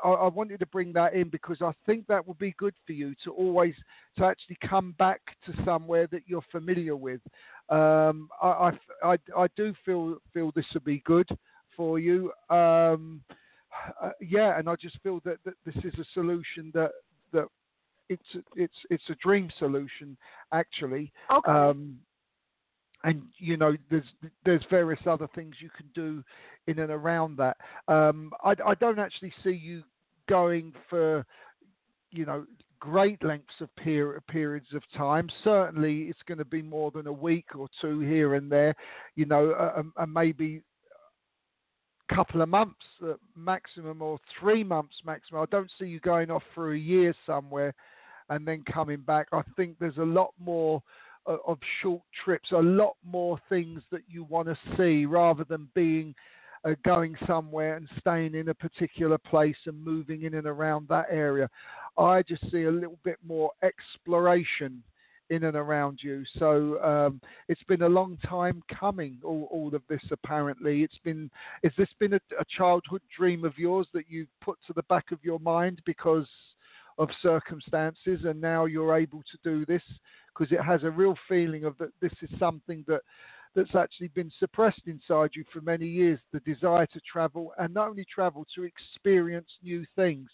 [0.04, 2.94] I, I wanted to bring that in because I think that would be good for
[2.94, 3.76] you to always
[4.18, 7.22] to actually come back to somewhere that you're familiar with.
[7.70, 8.72] Um, I, I,
[9.04, 11.30] I, I do feel feel this would be good
[11.80, 12.30] for you.
[12.50, 13.22] Um,
[14.04, 16.92] uh, yeah, and I just feel that, that this is a solution that
[17.32, 17.46] that
[18.10, 18.22] it's
[18.58, 20.18] it's it's a dream solution
[20.52, 21.14] actually.
[21.32, 21.50] okay.
[21.50, 22.00] Um,
[23.06, 24.04] and you know, there's
[24.44, 26.22] there's various other things you can do
[26.68, 27.56] in and around that.
[27.88, 29.84] Um, I, I don't actually see you
[30.28, 31.26] going for,
[32.12, 32.46] you know,
[32.82, 35.30] great lengths of per- periods of time.
[35.46, 38.76] Certainly, it's going to be more than a week or two here and there.
[39.16, 40.62] You know, uh, and maybe
[42.14, 45.42] couple of months uh, maximum or three months maximum.
[45.42, 47.74] I don't see you going off for a year somewhere
[48.30, 49.28] and then coming back.
[49.32, 50.82] I think there's a lot more
[51.28, 55.68] uh, of short trips, a lot more things that you want to see rather than
[55.74, 56.16] being
[56.66, 61.08] uh, going somewhere and staying in a particular place and moving in and around that
[61.10, 61.50] area.
[61.98, 64.84] I just see a little bit more exploration
[65.30, 66.24] in and around you.
[66.38, 69.18] So um, it's been a long time coming.
[69.24, 70.84] All, all of this apparently.
[70.84, 71.30] It's been.
[71.64, 75.12] Has this been a, a childhood dream of yours that you put to the back
[75.12, 76.28] of your mind because
[76.98, 79.84] of circumstances, and now you're able to do this
[80.40, 83.02] because it has a real feeling of that this is something that
[83.56, 87.90] that's actually been suppressed inside you for many years the desire to travel and not
[87.90, 90.30] only travel to experience new things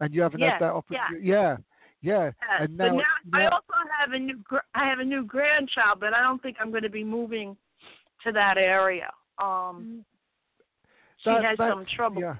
[0.00, 1.56] and you haven't had that opportunity yeah yeah
[2.00, 5.24] Yes, and but now, now, I also have a new gr- I have a new
[5.24, 7.56] grandchild, but I don't think I'm going to be moving
[8.24, 9.10] to that area.
[9.42, 10.04] Um,
[11.18, 12.20] she has some trouble.
[12.20, 12.36] Yeah,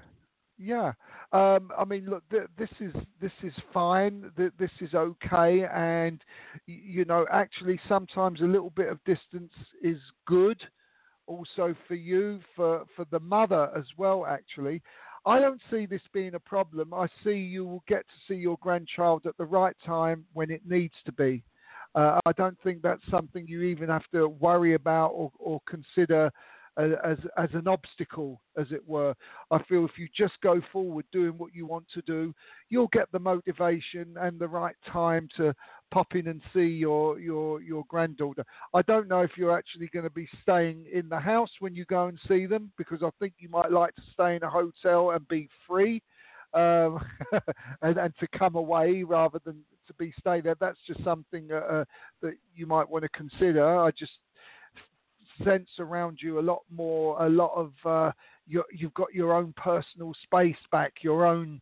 [0.57, 0.93] yeah.
[1.31, 4.31] Um, I mean, look, th- this is this is fine.
[4.37, 6.21] Th- this is okay, and
[6.65, 10.61] you know, actually, sometimes a little bit of distance is good.
[11.27, 14.25] Also for you, for for the mother as well.
[14.25, 14.81] Actually,
[15.25, 16.93] I don't see this being a problem.
[16.93, 20.61] I see you will get to see your grandchild at the right time when it
[20.67, 21.43] needs to be.
[21.95, 26.31] Uh, I don't think that's something you even have to worry about or, or consider
[26.79, 29.13] as as an obstacle, as it were.
[29.51, 32.33] I feel if you just go forward doing what you want to do,
[32.69, 35.53] you'll get the motivation and the right time to
[35.91, 38.45] pop in and see your your your granddaughter.
[38.73, 41.85] I don't know if you're actually going to be staying in the house when you
[41.85, 45.11] go and see them because I think you might like to stay in a hotel
[45.11, 46.01] and be free.
[46.51, 46.99] Um,
[47.83, 50.55] and, and to come away rather than to be stay there.
[50.59, 51.85] That's just something uh, uh
[52.23, 53.77] that you might want to consider.
[53.79, 54.13] I just
[55.43, 58.11] sense around you a lot more, a lot of uh,
[58.47, 61.61] you have got your own personal space back, your own,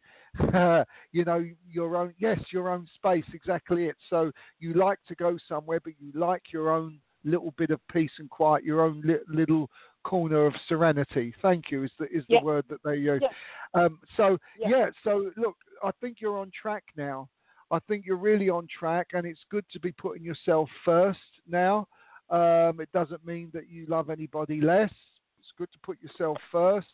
[0.53, 3.95] uh, you know, your own, yes, your own space, exactly it.
[4.09, 8.11] So you like to go somewhere, but you like your own little bit of peace
[8.19, 9.69] and quiet, your own li- little
[10.03, 11.33] corner of serenity.
[11.41, 12.43] Thank you is the is the yeah.
[12.43, 13.21] word that they use.
[13.21, 13.83] Yeah.
[13.83, 14.69] Um, so yeah.
[14.69, 17.27] yeah, so look, I think you're on track now.
[17.69, 21.87] I think you're really on track, and it's good to be putting yourself first now.
[22.29, 24.91] Um, it doesn't mean that you love anybody less.
[25.39, 26.87] It's good to put yourself first.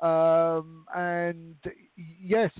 [0.00, 1.56] Um, and
[1.96, 2.50] yes,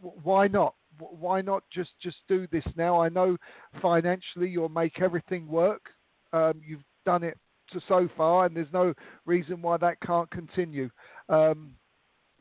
[0.00, 0.74] why not?
[0.98, 3.00] Why not just just do this now?
[3.00, 3.36] I know
[3.80, 5.90] financially you'll make everything work.
[6.32, 7.38] Um, you've done it
[7.72, 8.92] to so far, and there's no
[9.24, 10.90] reason why that can't continue.
[11.28, 11.74] Um,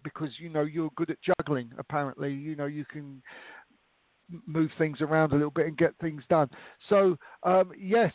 [0.03, 1.71] because you know you're good at juggling.
[1.77, 3.21] Apparently, you know you can
[4.45, 6.49] move things around a little bit and get things done.
[6.89, 8.13] So, um, yes,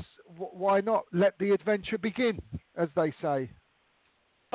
[0.52, 2.40] why not let the adventure begin,
[2.76, 3.50] as they say.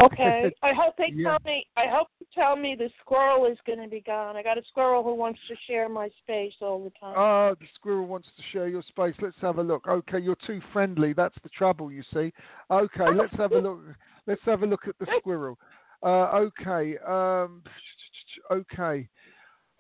[0.02, 0.52] Okay.
[0.62, 1.30] I hope they yeah.
[1.30, 1.66] tell me.
[1.76, 4.36] I hope you tell me the squirrel is going to be gone.
[4.36, 7.16] I got a squirrel who wants to share my space all the time.
[7.18, 9.16] Oh, the squirrel wants to share your space.
[9.20, 9.88] Let's have a look.
[9.88, 11.14] Okay, you're too friendly.
[11.14, 12.32] That's the trouble, you see.
[12.70, 13.80] Okay, let's have a look.
[14.28, 15.58] Let's have a look at the squirrel.
[16.04, 16.98] Uh, okay.
[17.08, 17.64] Um,
[18.52, 19.08] okay.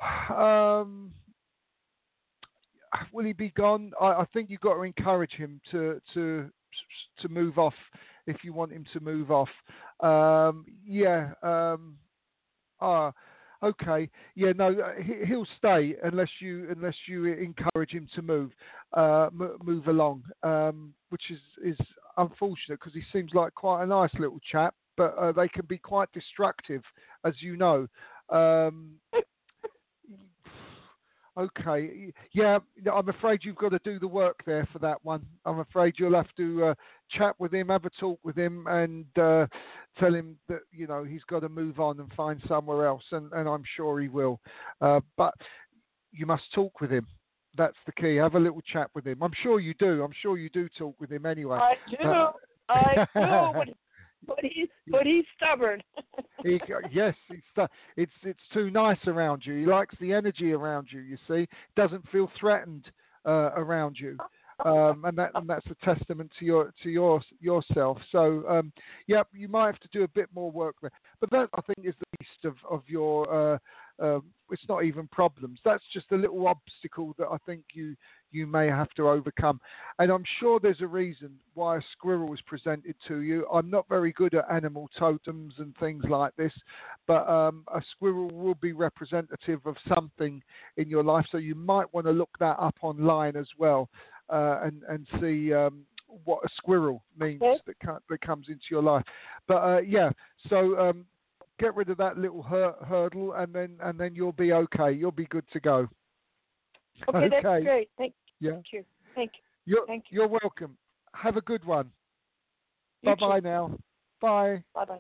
[0.30, 1.12] Um,
[3.12, 3.91] will he be gone?
[4.00, 6.50] I, I think you've got to encourage him to to
[7.19, 7.73] to move off
[8.28, 9.50] if you want him to move off.
[10.02, 11.32] Um, yeah.
[11.41, 11.97] Um,
[12.82, 13.12] ah.
[13.63, 14.10] Okay.
[14.36, 14.52] Yeah.
[14.56, 14.76] No.
[15.02, 18.52] He, will stay unless you unless you encourage him to move
[18.95, 21.78] uh, m- move along, um, which is is
[22.17, 25.78] unfortunate because he seems like quite a nice little chap, but uh, they can be
[25.78, 26.84] quite destructive,
[27.23, 27.88] as you know.
[28.30, 29.00] Um,
[31.38, 32.12] Okay.
[32.34, 32.58] Yeah,
[32.91, 35.23] I'm afraid you've got to do the work there for that one.
[35.45, 36.73] I'm afraid you'll have to uh,
[37.12, 39.45] chat with him, have a talk with him, and uh,
[40.00, 43.32] tell him that you know he's got to move on and find somewhere else, and,
[43.34, 44.39] and I'm sure he will.
[44.82, 45.36] Uh, but
[46.12, 47.06] you must talk with him.
[47.56, 48.15] That's the key.
[48.15, 49.21] Have a little chat with him.
[49.21, 50.04] I'm sure you do.
[50.04, 51.60] I'm sure you do talk with him anyway.
[51.60, 52.10] I do.
[52.69, 53.73] I do.
[54.25, 55.82] But he's but he's stubborn.
[56.43, 56.60] he,
[56.91, 59.56] yes, it's it's it's too nice around you.
[59.56, 61.01] He likes the energy around you.
[61.01, 62.89] You see, doesn't feel threatened
[63.25, 64.17] uh, around you,
[64.65, 67.97] um, and that and that's a testament to your to your yourself.
[68.12, 68.71] So, um,
[69.08, 70.91] yeah, you might have to do a bit more work there.
[71.19, 73.53] But that I think is the least of of your.
[73.56, 73.58] Uh,
[74.02, 75.60] uh, it's not even problems.
[75.66, 77.96] That's just a little obstacle that I think you
[78.32, 79.60] you may have to overcome.
[80.00, 83.48] And I'm sure there's a reason why a squirrel was presented to you.
[83.52, 86.52] I'm not very good at animal totems and things like this,
[87.08, 90.42] but um, a squirrel will be representative of something
[90.76, 91.26] in your life.
[91.32, 93.90] So you might want to look that up online as well
[94.30, 95.54] uh, and, and see.
[95.54, 95.86] Um,
[96.24, 97.74] what a squirrel means okay.
[97.84, 99.04] that, that comes into your life,
[99.46, 100.10] but uh, yeah.
[100.48, 101.06] So um,
[101.60, 104.91] get rid of that little hur- hurdle, and then and then you'll be okay.
[104.91, 105.88] You'll be good to go.
[107.08, 107.30] Okay, okay.
[107.30, 107.89] that's great.
[107.98, 108.52] Thank, yeah.
[108.52, 108.84] thank you.
[109.15, 109.74] Thank you.
[109.74, 110.20] You're, Thank you.
[110.20, 110.78] You're welcome.
[111.13, 111.91] Have a good one.
[113.04, 113.78] Bye bye now.
[114.22, 114.63] Bye.
[114.74, 115.00] Bye bye.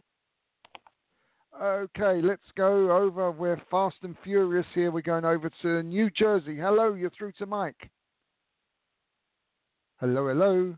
[1.61, 3.31] Okay, let's go over.
[3.31, 4.91] We're fast and furious here.
[4.91, 6.55] We're going over to New Jersey.
[6.55, 7.89] Hello, you're through to Mike.
[9.99, 10.75] Hello, hello.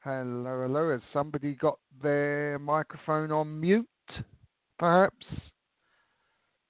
[0.00, 0.90] Hello, hello.
[0.92, 3.88] Has somebody got their microphone on mute?
[4.78, 5.26] Perhaps.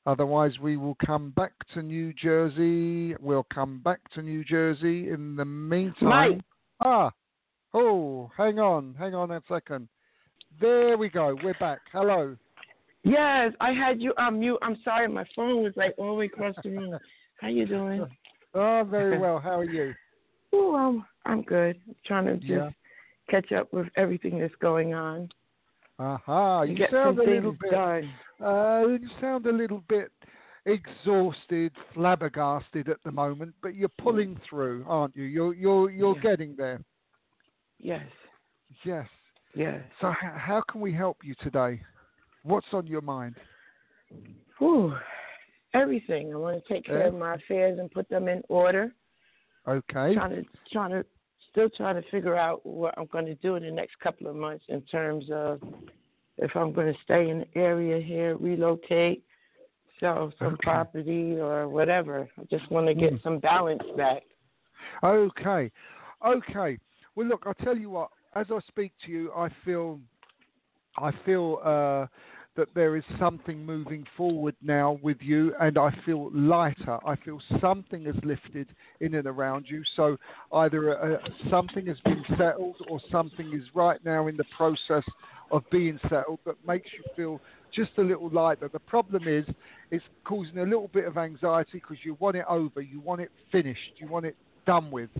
[0.06, 3.14] Otherwise, we will come back to New Jersey.
[3.20, 6.08] We'll come back to New Jersey in the meantime.
[6.08, 6.40] Mike.
[6.82, 7.10] Ah,
[7.74, 9.88] oh, hang on, hang on a second.
[10.60, 11.36] There we go.
[11.42, 11.80] We're back.
[11.92, 12.36] Hello.
[13.04, 14.58] Yes, I had you on mute.
[14.62, 16.98] I'm sorry, my phone was like all the way across the room.
[17.40, 18.06] How you doing?
[18.54, 19.38] Oh, very well.
[19.38, 19.92] How are you?
[20.54, 21.78] Oh, I'm I'm good.
[21.86, 22.70] I'm trying to just Yeah.
[23.28, 25.28] catch up with everything that's going on.
[25.98, 27.70] Aha, and you sound a little bit.
[27.72, 28.10] done.
[28.44, 30.12] Uh, you sound a little bit
[30.64, 35.24] exhausted, flabbergasted at the moment, but you're pulling through, aren't you?
[35.24, 36.80] You're you're you're getting there.
[37.80, 38.06] Yes,
[38.84, 39.08] Yes.
[39.54, 39.80] yes.
[40.00, 41.80] So h- how can we help you today?
[42.42, 43.34] What's on your mind?
[44.58, 44.94] whew,
[45.74, 46.32] everything.
[46.32, 47.08] I want to take care Yeah.
[47.08, 48.92] of my affairs and put them in order.
[49.66, 50.14] Okay.
[50.14, 51.04] Trying to trying to
[51.50, 54.36] still trying to figure out what I'm going to do in the next couple of
[54.36, 55.60] months in terms of
[56.38, 59.24] if I'm going to stay in the area here, relocate,
[59.98, 60.62] sell some Okay.
[60.62, 62.28] property or whatever.
[62.38, 63.22] I just want to get Mm.
[63.22, 64.22] some balance back.
[65.02, 65.70] Okay.
[66.24, 66.78] Okay.
[67.14, 68.10] Well, look, I'll tell you what.
[68.34, 70.00] As I speak to you, I feel,
[70.96, 72.06] I feel uh,
[72.58, 76.98] that there is something moving forward now with you, and I feel lighter.
[77.06, 78.66] I feel something has lifted
[79.00, 79.84] in and around you.
[79.94, 80.16] So
[80.52, 81.18] either uh,
[81.48, 85.04] something has been settled, or something is right now in the process
[85.52, 87.40] of being settled that makes you feel
[87.72, 88.68] just a little lighter.
[88.72, 89.44] The problem is,
[89.92, 93.30] it's causing a little bit of anxiety because you want it over, you want it
[93.52, 94.34] finished, you want it
[94.66, 95.10] done with.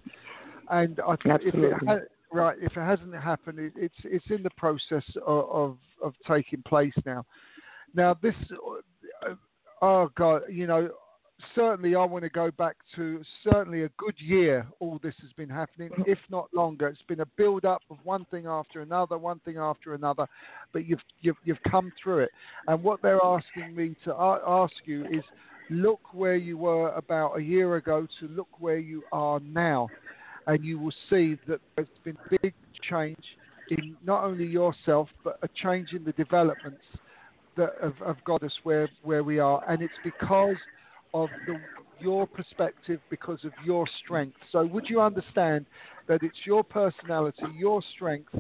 [0.71, 2.01] And I think if it ha-
[2.33, 6.63] right, if it hasn't happened, it, it's it's in the process of, of of taking
[6.63, 7.25] place now.
[7.95, 8.35] Now this,
[9.29, 9.35] uh,
[9.83, 10.91] oh God, you know,
[11.55, 14.67] certainly I want to go back to certainly a good year.
[14.81, 16.89] All this has been happening, if not longer.
[16.89, 20.27] It's been a build up of one thing after another, one thing after another,
[20.73, 22.31] but you've you've you've come through it.
[22.67, 25.25] And what they're asking me to ask you is,
[25.71, 29.89] look where you were about a year ago to look where you are now,
[30.49, 32.55] and you will see that there's been big
[32.91, 33.17] change
[33.69, 36.83] in not only yourself but a change in the developments
[37.57, 40.57] that have, have got us where where we are, and it's because
[41.15, 41.59] of the,
[42.01, 44.37] your perspective, because of your strength.
[44.53, 45.67] So, would you understand
[46.07, 48.35] that it's your personality, your strength,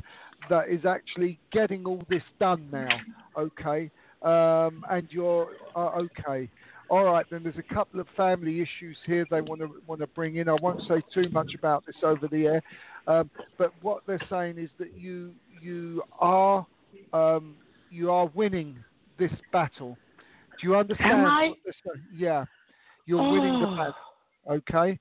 [0.48, 2.88] that is actually getting all this done now?
[3.36, 3.90] Okay,
[4.22, 6.48] um, and you're uh, okay.
[6.90, 10.06] All right, then there's a couple of family issues here they want to want to
[10.08, 10.48] bring in.
[10.48, 12.62] I won't say too much about this over the air,
[13.06, 16.66] um, but what they're saying is that you you are
[17.12, 17.56] um,
[17.90, 18.82] you are winning
[19.18, 19.98] this battle.
[20.60, 21.12] Do you understand?
[21.12, 21.48] Am I?
[21.48, 22.06] what they're saying?
[22.16, 22.44] Yeah,
[23.04, 23.76] you're winning the Oh.
[23.76, 23.94] battle.
[24.50, 24.98] Okay,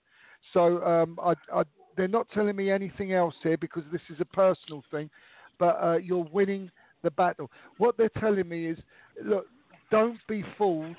[0.51, 1.63] so um, I, I,
[1.95, 5.09] they're not telling me anything else here because this is a personal thing,
[5.57, 6.69] but uh, you're winning
[7.01, 7.49] the battle.
[7.77, 8.77] What they're telling me is,
[9.23, 9.45] look,
[9.89, 10.97] don't be fooled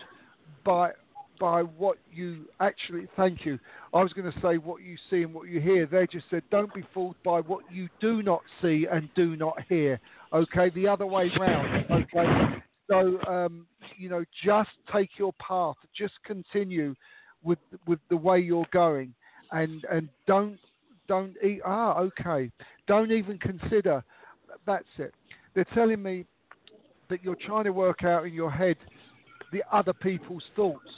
[0.64, 0.92] by
[1.40, 3.06] by what you actually.
[3.16, 3.58] Thank you.
[3.94, 5.86] I was going to say what you see and what you hear.
[5.86, 9.56] They just said don't be fooled by what you do not see and do not
[9.68, 10.00] hear.
[10.32, 11.86] Okay, the other way round.
[11.90, 12.62] Okay.
[12.90, 13.66] So um,
[13.96, 15.76] you know, just take your path.
[15.96, 16.94] Just continue
[17.42, 19.14] with with the way you're going,
[19.52, 20.58] and and don't
[21.06, 21.60] don't eat.
[21.64, 22.50] Ah, okay.
[22.86, 24.02] Don't even consider.
[24.66, 25.14] That's it.
[25.54, 26.24] They're telling me
[27.10, 28.76] that you're trying to work out in your head
[29.52, 30.90] the other people's thoughts,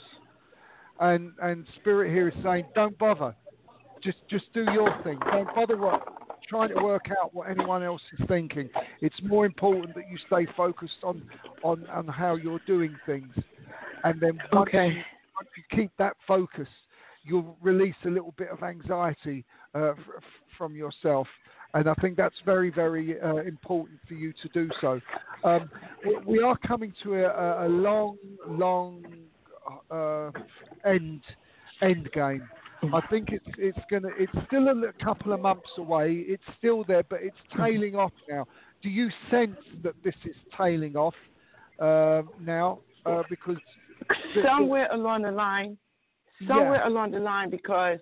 [0.99, 3.35] and and spirit here is saying, don't bother.
[4.03, 5.19] Just just do your thing.
[5.31, 6.01] Don't bother what
[6.47, 8.69] trying to work out what anyone else is thinking.
[9.01, 11.23] It's more important that you stay focused on
[11.63, 13.33] on, on how you're doing things,
[14.03, 14.87] and then once Okay.
[14.87, 15.03] you,
[15.35, 16.67] once you keep that focus,
[17.23, 20.23] you'll release a little bit of anxiety uh, f-
[20.57, 21.27] from yourself.
[21.73, 24.99] And I think that's very, very uh, important for you to do so.
[25.43, 25.69] Um,
[26.05, 29.05] we, we are coming to a, a- long, long
[29.89, 30.31] uh,
[30.85, 31.21] end
[31.81, 32.47] end game.
[32.93, 36.25] I think it's it's gonna it's still a couple of months away.
[36.27, 38.47] It's still there, but it's tailing off now.
[38.81, 41.13] Do you sense that this is tailing off
[41.79, 42.79] uh, now?
[43.05, 43.57] Uh, because
[44.43, 45.77] somewhere along the line,
[46.47, 47.99] somewhere along the line, because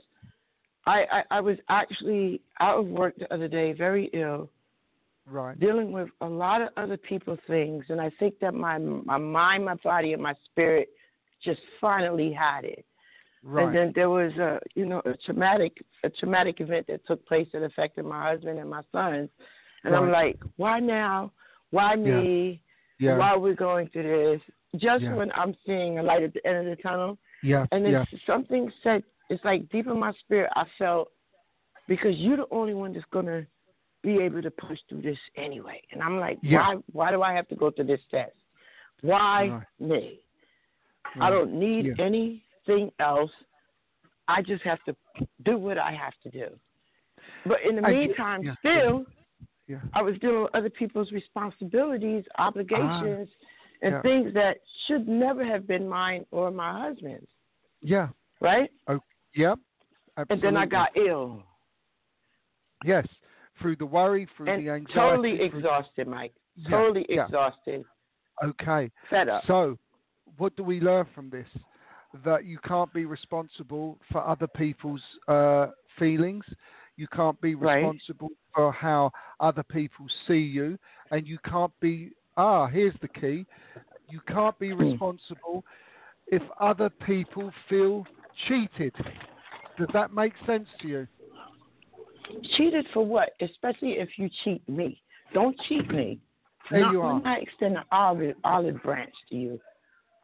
[0.86, 4.50] I, I I was actually out of work the other day, very ill,
[5.26, 9.18] right, dealing with a lot of other people's things, and I think that my my
[9.18, 10.90] mind, my body, and my spirit
[11.44, 12.86] just finally had it.
[13.44, 17.26] right, And then there was a you know a traumatic a traumatic event that took
[17.28, 19.30] place that affected my husband and my sons,
[19.84, 21.32] and I'm like, why now?
[21.72, 22.62] Why me?
[23.00, 24.42] yeah, Why are we going through this?
[24.82, 25.14] Just Yeah.
[25.14, 28.26] when I'm seeing a light at the end of the tunnel, yeah, and yeah, it's
[28.26, 31.10] something said it's like deep in my spirit I felt
[31.88, 33.46] because you're the only one that's gonna
[34.04, 35.82] be able to push through this anyway.
[35.92, 36.60] And I'm like, Yeah.
[36.60, 38.36] why why do I have to go through this test?
[39.02, 39.64] Why Right.
[39.80, 40.20] me?
[41.20, 42.06] I don't need Yeah.
[42.06, 43.32] anything else.
[44.28, 44.96] I just have to
[45.44, 46.60] do what I have to do.
[47.46, 49.06] But in the I meantime, yeah, still,
[49.68, 49.82] yeah.
[49.94, 53.46] I was dealing with other people's responsibilities, obligations, ah.
[53.82, 54.02] and yeah.
[54.02, 57.30] things that should never have been mine or my husband's.
[57.82, 58.10] Yeah.
[58.40, 58.72] Right?
[59.36, 59.60] Yep.
[60.18, 60.48] Absolutely.
[60.48, 61.44] And then I got ill
[62.86, 63.06] yes
[63.62, 64.94] through the worry, through and the anxiety.
[65.00, 66.34] totally exhausted, Mike.
[66.56, 67.26] Yeah, Totally yeah.
[67.26, 67.84] exhausted,
[68.44, 68.90] Okay.
[69.10, 69.44] fed up.
[69.48, 69.78] So,
[70.38, 71.48] what do we learn from this?
[72.26, 75.68] That you can't be responsible for other people's uh,
[75.98, 76.44] feelings.
[76.98, 77.78] You can't be Right.
[77.78, 80.78] responsible for how other people see you,
[81.12, 82.12] and you can't be.
[82.38, 83.46] Ah, here's the key.
[84.10, 85.64] You can't be responsible
[86.28, 88.06] if other people feel
[88.48, 88.94] cheated.
[89.78, 91.08] Does that make sense to you?
[92.58, 93.30] Cheated for what?
[93.42, 95.02] Especially if you cheat me.
[95.34, 96.20] Don't cheat me.
[96.70, 97.22] There Not you are.
[97.26, 99.60] I extend an olive, olive branch to you.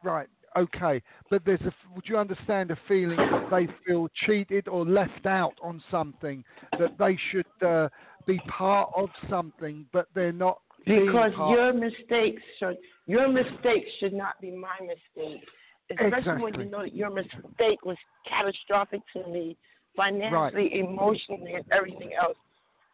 [0.04, 0.28] Right.
[0.56, 1.02] Okay.
[1.30, 1.72] But there's a.
[1.94, 6.44] Would you understand a feeling that they feel cheated or left out on something
[6.78, 7.88] that they should uh,
[8.26, 10.60] be part of something, but they're not.
[10.86, 15.42] Because your mistakes should your mistakes should not be my mistake.
[15.90, 17.96] Especially when you know that your mistake was
[18.28, 19.56] catastrophic to me
[19.96, 22.36] financially, emotionally, and everything else.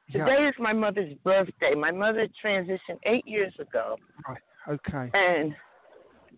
[0.09, 0.24] Yeah.
[0.26, 1.74] Today is my mother's birthday.
[1.74, 3.97] My mother transitioned eight years ago.
[4.28, 4.38] Right.
[4.68, 5.11] Okay.
[5.14, 5.55] And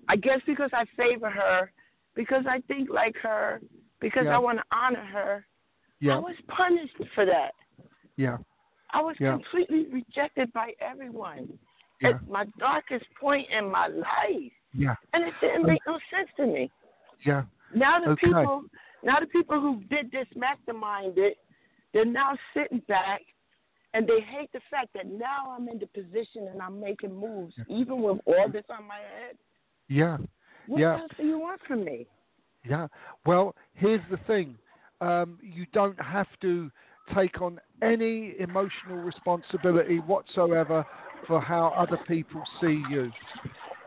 [0.09, 1.73] I guess because I favor her,
[2.15, 3.61] because I think like her,
[4.01, 4.37] because Yeah.
[4.37, 5.47] I want to honor her,
[6.09, 7.55] I was punished for that.
[8.17, 8.37] Yeah.
[8.91, 9.33] I was Yeah.
[9.33, 11.59] completely rejected by everyone
[12.01, 12.11] Yeah.
[12.11, 14.53] at my darkest point in my life.
[14.75, 14.95] Yeah.
[15.12, 16.70] And it didn't make no sense to me.
[17.25, 17.45] Yeah.
[17.75, 18.27] Now the Okay.
[18.27, 18.64] people
[19.03, 21.39] now the people who did this mastermind it,
[21.93, 23.20] they're now sitting back
[23.93, 27.55] and they hate the fact that now I'm in the position and I'm making moves,
[27.68, 29.37] even with all this on my head.
[29.89, 30.18] Yeah.
[30.66, 31.01] What Yeah.
[31.01, 32.07] else do you want from me?
[32.64, 32.89] Yeah.
[33.25, 34.59] Well, here's the thing.
[35.01, 36.72] Um, you don't have to
[37.14, 40.85] take on any emotional responsibility whatsoever
[41.27, 43.12] for how other people see you.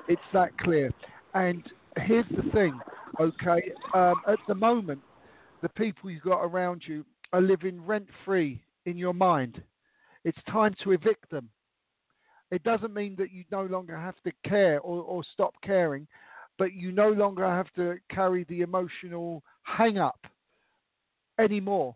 [0.08, 0.92] It's that clear.
[1.34, 1.64] And
[1.98, 2.80] here's the thing,
[3.20, 3.72] okay?
[3.94, 5.02] Um, at the moment,
[5.62, 9.62] the people you've got around you are living rent free in your mind.
[10.24, 11.50] It's time to evict them.
[12.52, 16.08] It doesn't mean that you no longer have to care or, or stop caring,
[16.58, 20.20] but you no longer have to carry the emotional hang up
[21.38, 21.96] anymore.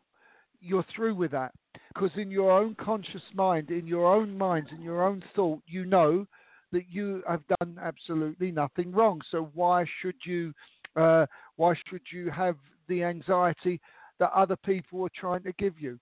[0.60, 1.54] You're through with that.
[1.94, 5.86] Because in your own conscious mind, in your own minds, in your own thought, you
[5.86, 6.28] know
[6.72, 9.22] that you have done absolutely nothing wrong.
[9.32, 10.54] So why should you,
[10.96, 12.56] uh, why should you have
[12.88, 13.80] the anxiety
[14.20, 16.00] that other people are trying to give you?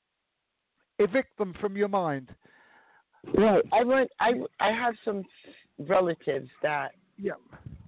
[1.00, 2.36] Evict them from your mind.
[3.36, 3.64] Right.
[3.74, 4.10] I went.
[4.20, 5.24] I I have some
[5.78, 7.34] relatives that Yeah,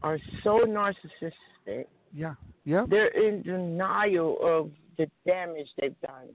[0.04, 1.86] are so narcissistic.
[2.14, 6.30] yeah, yeah, They're in denial of the damage they've done,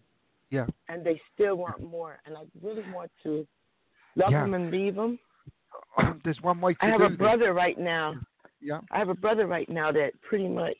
[0.51, 0.67] yeah.
[0.89, 2.21] and they still want more.
[2.25, 3.47] And I really want to
[4.17, 4.43] love Yeah.
[4.43, 5.19] them and leave them.
[6.25, 7.19] There's one way to I have a this.
[7.19, 8.15] brother right now.
[8.61, 10.77] Yeah, I have a brother right now that pretty much.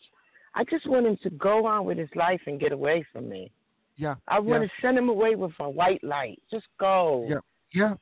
[0.55, 3.51] I just want him to go on with his life and get away from me.
[3.97, 4.15] yeah.
[4.27, 4.69] I want yeah.
[4.69, 6.41] to send him away with a white light.
[6.51, 7.27] Just go.
[7.29, 7.41] Yeah,
[7.75, 7.95] yeah,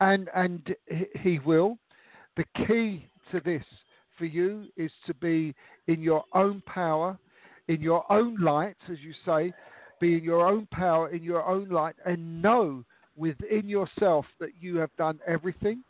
[0.00, 0.74] and and
[1.20, 1.78] he will.
[2.36, 3.64] The key to this
[4.16, 5.54] for you is to be
[5.88, 7.18] in your own power,
[7.68, 9.52] in your own light, as you say,
[10.00, 12.84] be in your own power, in your own light, and know
[13.16, 15.82] within yourself that you have done everything,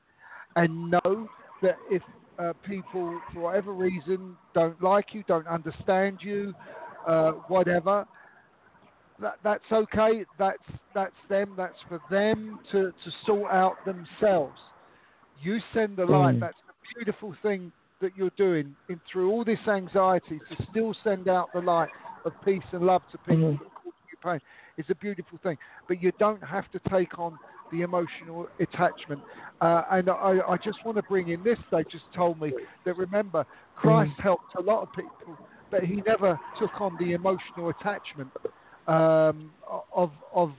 [0.56, 1.28] and know
[1.62, 2.02] that if
[2.38, 6.54] uh, people, for whatever reason, don't like you, don't understand you,
[7.06, 8.04] uh, whatever,
[9.20, 10.24] that, that's okay.
[10.38, 10.58] That's
[10.94, 11.54] that's them.
[11.56, 14.58] That's for them to, to sort out themselves.
[15.42, 16.36] You send the light.
[16.36, 16.40] Mm.
[16.40, 18.74] That's the beautiful thing that you're doing.
[18.88, 21.90] In through all this anxiety, to still send out the light
[22.24, 23.58] of peace and love to people Mhm.
[23.58, 24.40] that are causing you pain
[24.76, 25.58] is a beautiful thing.
[25.86, 27.38] But you don't have to take on
[27.70, 29.22] the emotional attachment.
[29.60, 31.58] Uh, and I, I just want to bring in this.
[31.70, 32.52] They just told me
[32.84, 33.44] that remember
[33.74, 35.38] Christ helped a lot of people,
[35.70, 38.32] but he never took on the emotional attachment
[38.86, 39.52] um,
[39.94, 40.52] of of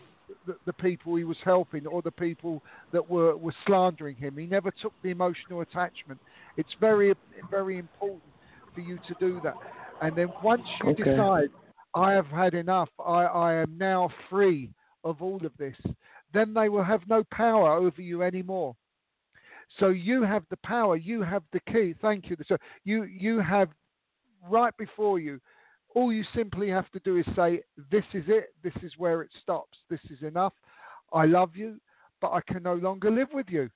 [0.46, 4.38] the, the people he was helping or the people that were, were slandering him.
[4.38, 6.20] He never took the emotional attachment.
[6.58, 7.14] It's very
[7.50, 8.34] very important
[8.74, 9.58] for you to do that.
[10.00, 11.12] And then once you Okay.
[11.12, 11.50] decide,
[11.94, 12.90] I have had enough.
[13.00, 14.72] I, I am now free
[15.04, 15.76] of all of this.
[16.34, 18.76] Then they will have no power over you anymore.
[19.80, 20.98] So you have the power.
[20.98, 21.96] You have the key.
[22.02, 22.38] Thank you.
[22.48, 23.70] So you you have
[24.50, 25.40] right before you.
[25.94, 28.54] All you simply have to do is say, "This is it.
[28.64, 29.78] This is where it stops.
[29.90, 30.54] This is enough.
[31.14, 31.80] I love you,
[32.22, 33.70] but I can no longer live with you.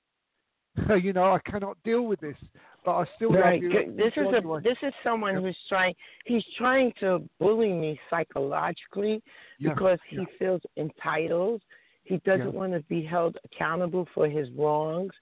[1.02, 2.36] you know, I cannot deal with this,
[2.84, 3.62] but I still Right.
[3.62, 3.92] love you.
[3.96, 5.94] This is a this is someone who's trying.
[6.24, 9.22] He's trying to bully me psychologically
[9.58, 10.24] Yeah, because he yeah.
[10.38, 11.62] feels entitled.
[12.06, 12.58] He doesn't Yeah.
[12.60, 15.12] want to be held accountable for his wrongs,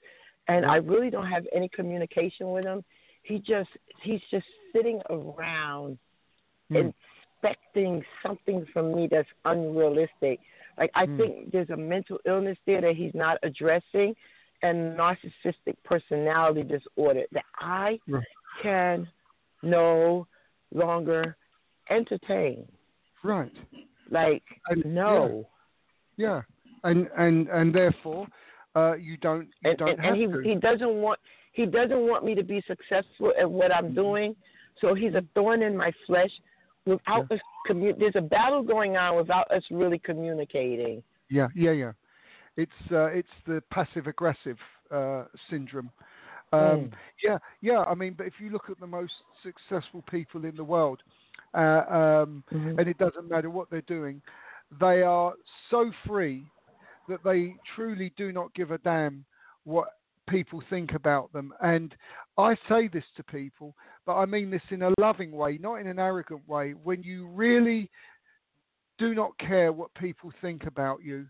[0.49, 2.85] and I really don't have any communication with him.
[3.23, 3.71] He just
[4.03, 5.99] he's just sitting around
[6.71, 10.41] expecting something from me that's unrealistic.
[10.79, 11.17] Like I Hmm.
[11.17, 14.15] think there's a mental illness there that he's not addressing,
[14.63, 18.25] and narcissistic personality disorder that I Right.
[18.61, 19.09] can
[19.63, 20.27] no
[20.73, 21.37] longer
[21.91, 22.67] entertain.
[23.23, 23.53] Right.
[24.11, 25.49] Like And- no,
[26.17, 26.43] Yeah.
[26.85, 28.27] And and and therefore,
[28.77, 30.43] uh, you don't you and don't and, have and he to.
[30.43, 31.19] he doesn't want
[31.53, 33.95] He doesn't want me to be successful at what I'm Mm-hmm.
[33.95, 34.37] doing.
[34.81, 36.31] So he's a thorn in my flesh.
[36.85, 41.03] Without us, commu- there's a battle going on without us really communicating.
[41.31, 41.93] Yeah, yeah, yeah.
[42.57, 44.59] It's uh, it's the passive aggressive
[44.91, 45.91] uh, syndrome.
[46.53, 46.93] Um, Mm.
[47.25, 47.81] Yeah, yeah.
[47.85, 49.13] I mean, but if you look at the most
[49.43, 51.03] successful people in the world,
[51.55, 52.79] uh, um, Mhm.
[52.79, 54.21] and it doesn't matter what they're doing,
[54.79, 55.33] they are
[55.71, 56.47] so free
[57.09, 59.25] that they truly do not give a damn
[59.65, 59.89] what
[60.29, 61.53] people think about them.
[61.63, 61.95] And
[62.39, 63.75] I say this to people,
[64.07, 66.73] but I mean this in a loving way, not in an arrogant way.
[66.73, 67.91] When you really
[68.99, 71.27] do not care what people think about you,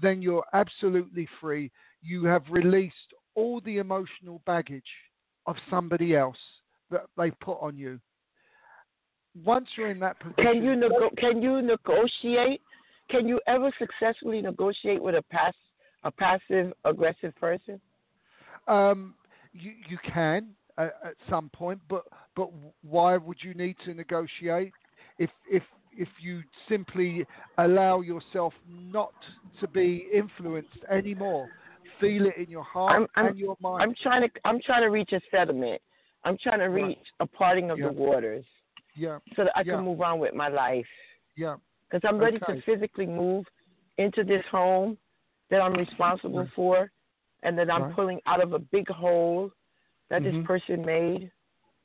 [0.00, 1.70] then you're absolutely free.
[2.00, 4.82] You have released all the emotional baggage
[5.46, 6.38] of somebody else
[6.90, 8.00] that they put on you.
[9.44, 12.60] Once you're in that position, Can you nego- can you negotiate?
[13.12, 15.54] Can you ever successfully negotiate with a pass
[16.02, 17.78] a passive aggressive person?
[18.66, 19.14] Um,
[19.52, 20.48] you you can
[20.78, 22.04] uh, at some point, but
[22.34, 22.48] but
[22.82, 24.72] why would you need to negotiate
[25.18, 25.62] if if
[25.96, 27.26] if you simply
[27.58, 29.12] allow yourself not
[29.60, 31.48] to be influenced anymore?
[32.00, 33.82] Feel it in your heart I'm- I'm- and your mind.
[33.82, 35.82] I'm trying to I'm trying to reach a settlement.
[36.24, 36.84] I'm trying to Right.
[36.84, 37.88] reach a parting of Yeah.
[37.88, 38.46] the waters
[38.94, 39.76] yeah, so that I Yeah.
[39.76, 40.88] can move on with my life.
[41.36, 41.56] yeah,
[41.92, 42.54] Because I'm ready Okay.
[42.54, 43.44] to physically move
[43.98, 44.96] into this home
[45.50, 46.52] that I'm responsible Right.
[46.56, 46.90] for,
[47.42, 47.94] and that I'm Right.
[47.94, 49.52] pulling out of a big hole
[50.08, 50.24] that Mhm.
[50.24, 51.30] this person made,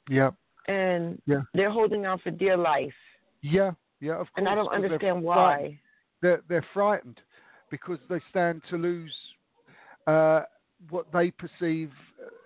[0.10, 0.32] yeah,
[0.68, 1.42] and Yeah.
[1.54, 2.96] they're holding on for dear life,
[3.42, 4.14] yeah, yeah.
[4.14, 5.80] Of course, and I don't 'cause they're understand why.
[6.22, 7.22] They're they're frightened
[7.70, 9.36] because they stand to lose
[10.08, 10.46] uh,
[10.90, 11.92] what they perceive.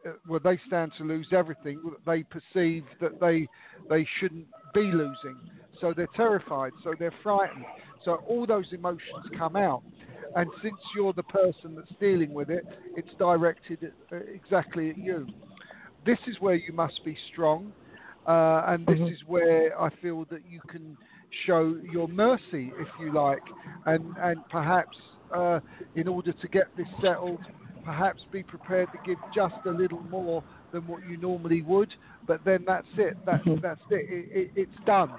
[0.05, 3.47] Uh, well, they stand to lose everything that they perceive that they
[3.89, 5.39] they shouldn't be losing.
[5.81, 6.73] So they're terrified.
[6.83, 7.65] So they're frightened.
[8.05, 9.83] So all those emotions come out.
[10.35, 12.65] And since you're the person that's dealing with it,
[12.95, 15.27] it's directed at, uh, exactly at you.
[16.05, 17.73] This is where you must be strong,
[18.25, 19.11] uh, and this Mhm.
[19.11, 20.97] is where I feel that you can
[21.45, 23.43] show your mercy, if you like,
[23.85, 24.97] and and perhaps
[25.33, 25.59] uh,
[25.95, 27.39] in order to get this settled,
[27.83, 31.93] perhaps be prepared to give just a little more than what you normally would.
[32.27, 33.17] But then that's it.
[33.25, 33.61] That, Mhm.
[33.61, 34.05] that's it.
[34.09, 34.51] It, it.
[34.55, 35.11] It's done.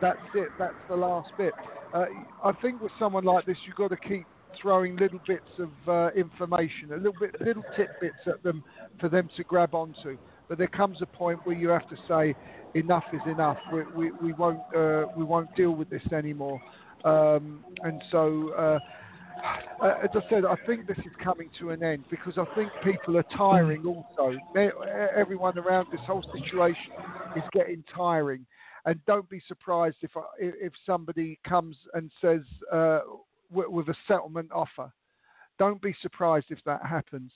[0.00, 0.48] That's it.
[0.58, 1.52] That's the last bit.
[1.92, 2.06] Uh,
[2.44, 4.26] I think with someone like this, you've got to keep
[4.60, 8.62] throwing little bits of uh, information, a little bit, little tidbits at them
[8.98, 10.16] for them to grab onto.
[10.48, 12.34] But there comes a point where you have to say,
[12.74, 13.58] enough is enough.
[13.72, 16.60] We, we, we won't uh, we won't deal with this anymore.
[17.04, 18.78] Um, and so, uh,
[19.82, 22.70] uh, as I said, I think this is coming to an end because I think
[22.84, 23.84] people are tiring.
[23.86, 24.36] Also,
[25.16, 26.92] everyone around this whole situation
[27.36, 28.44] is getting tiring.
[28.84, 32.40] And don't be surprised if if somebody comes and says
[32.72, 33.00] uh,
[33.50, 34.92] with, with a settlement offer.
[35.58, 37.32] Don't be surprised if that happens.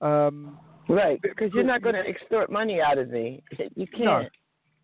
[0.00, 3.42] Um, Right, because you're not going to extort money out of me.
[3.76, 4.28] You can't.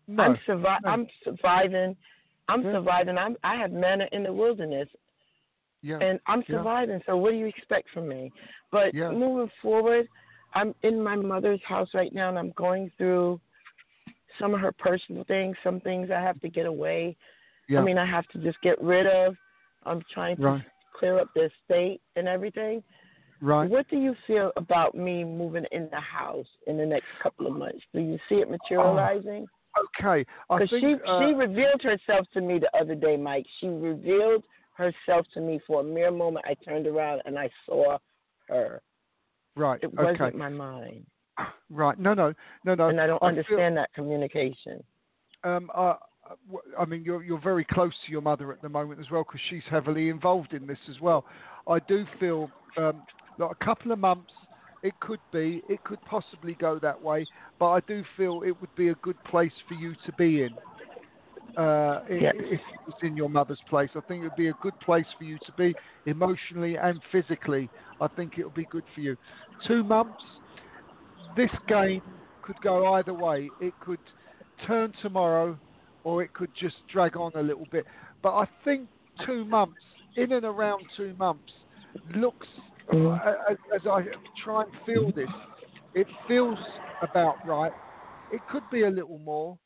[0.07, 0.89] no, I'm survi- no.
[0.89, 1.95] I'm surviving.
[2.47, 2.73] I'm Yeah.
[2.73, 3.17] surviving.
[3.17, 4.87] I'm I have manna in the wilderness,
[5.81, 6.57] yeah, and I'm Yeah.
[6.57, 7.01] surviving.
[7.07, 8.31] So what do you expect from me?
[8.71, 9.09] But Yeah.
[9.11, 10.07] moving forward,
[10.53, 13.41] I'm in my mother's house right now, and I'm going through
[14.39, 15.55] some of her personal things.
[15.63, 17.15] Some things I have to get away.
[17.67, 19.35] yeah, I mean, I have to just get rid of.
[19.85, 20.63] I'm trying to Right.
[20.97, 22.83] clear up the estate and everything.
[23.41, 23.69] right.
[23.69, 27.53] What do you feel about me moving in the house in the next couple of
[27.55, 27.81] months?
[27.93, 29.47] Do you see it materializing?
[29.99, 33.45] Okay, Because she uh, she revealed herself to me the other day, Mike.
[33.59, 34.43] She revealed
[34.77, 36.45] herself to me for a mere moment.
[36.47, 37.97] I turned around and I saw
[38.47, 38.81] her.
[39.55, 39.79] right.
[39.83, 41.05] It wasn't Okay, my mind,
[41.69, 41.97] right.
[41.99, 42.33] No, no,
[42.63, 42.89] no, no.
[42.89, 44.83] and I don't I understand that communication.
[45.43, 49.09] um, w- I mean, you're you're very close to your mother at the moment as
[49.11, 51.25] well because she's heavily involved in this as well.
[51.67, 53.01] I do feel um,
[53.37, 54.33] that a couple of months,
[54.83, 57.27] it could be, it could possibly go that way,
[57.59, 60.49] but I do feel it would be a good place for you to be in.
[61.57, 62.35] Uh, Yes.
[62.37, 65.05] If it was in your mother's place, I think it would be a good place
[65.17, 65.73] for you to be
[66.05, 67.69] emotionally and physically.
[68.01, 69.15] I think it would be good for you.
[69.65, 70.23] Two months,
[71.35, 72.01] this game
[72.41, 73.49] could go either way.
[73.59, 73.99] It could
[74.67, 75.57] turn tomorrow,
[76.03, 77.85] or it could just drag on a little bit.
[78.21, 78.87] But I think
[79.25, 79.81] two months,
[80.15, 81.51] in and around two months,
[82.15, 82.47] looks
[82.91, 84.03] as, as I
[84.43, 85.29] try and feel this,
[85.93, 86.57] it feels
[87.01, 87.71] about right.
[88.31, 89.57] It could be a little more.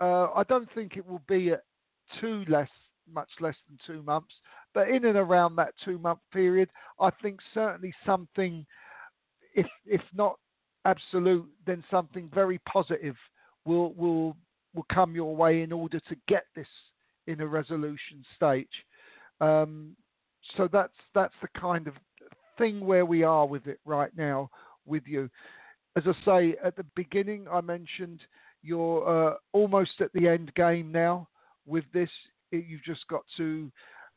[0.00, 1.62] Uh, I don't think it will be at
[2.20, 2.68] two less,
[3.12, 4.34] much less than two months,
[4.74, 6.68] but in and around that two month period,
[7.00, 8.66] I think certainly something,
[9.54, 10.38] if if not
[10.84, 13.16] absolute, then something very positive
[13.64, 14.36] will will
[14.74, 16.66] will come your way in order to get this
[17.26, 18.66] in a resolution stage.
[19.40, 19.96] Um,
[20.56, 21.94] so that's that's the kind of
[22.58, 24.50] thing where we are with it right now
[24.86, 25.30] with you.
[25.96, 28.20] as I say at the beginning, I mentioned
[28.62, 31.28] you're uh, almost at the end game now
[31.66, 32.10] with this.
[32.50, 33.70] You've just got to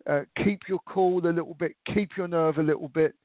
[0.10, 3.16] uh, keep your cool a little bit, keep your nerve a little bit,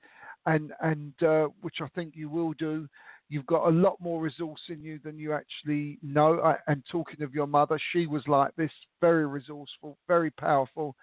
[0.46, 2.88] and and uh, which I think you will do.
[3.30, 6.40] You've got a lot more resource in you than you actually know.
[6.40, 10.96] I, and talking of your mother, she was like this, very resourceful, very powerful.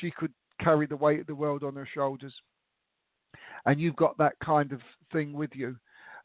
[0.00, 2.34] She could carry the weight of the world on her shoulders,
[3.66, 4.80] and you've got that kind of
[5.12, 5.76] thing with you.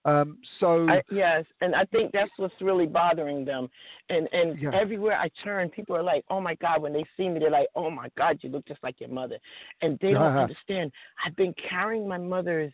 [0.05, 3.67] Um, so I, yes, and I think that's what's really bothering them.
[4.09, 4.69] And and yeah.
[4.73, 7.69] everywhere I turn, people are like, "Oh my God!" When they see me, they're like,
[7.75, 9.37] "Oh my God, you look just like your mother,"
[9.81, 10.39] and they don't Uh-huh.
[10.49, 10.91] understand.
[11.25, 12.71] I've been carrying my mother's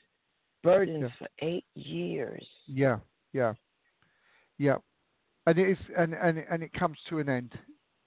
[0.63, 1.09] burdens Yeah.
[1.17, 2.47] for eight years.
[2.67, 2.97] Yeah,
[3.33, 3.53] yeah,
[4.57, 4.77] yeah,
[5.45, 7.57] and it is, and and and it comes to an end.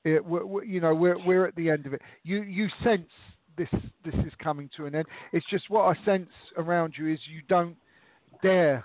[0.04, 2.02] It, we're, we're, you know, we're we're at the end of it.
[2.22, 3.08] You you sense
[3.56, 3.68] this
[4.04, 5.06] this is coming to an end.
[5.32, 7.76] It's just what I sense around you is you don't
[8.42, 8.84] dare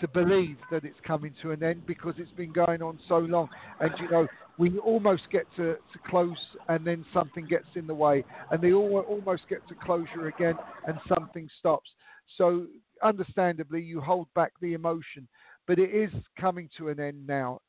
[0.00, 3.48] to believe that it's coming to an end because it's been going on so long.
[3.80, 4.26] And you know,
[4.58, 6.36] we almost get to, to close
[6.68, 10.54] and then something gets in the way, and they all, almost get to closure again
[10.86, 11.90] and something stops.
[12.38, 12.66] So,
[13.02, 15.26] understandably, you hold back the emotion,
[15.66, 17.60] but it is coming to an end now.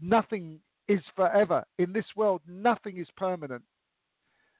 [0.00, 0.58] Nothing
[0.88, 2.40] is forever in this world.
[2.48, 3.62] Nothing is permanent.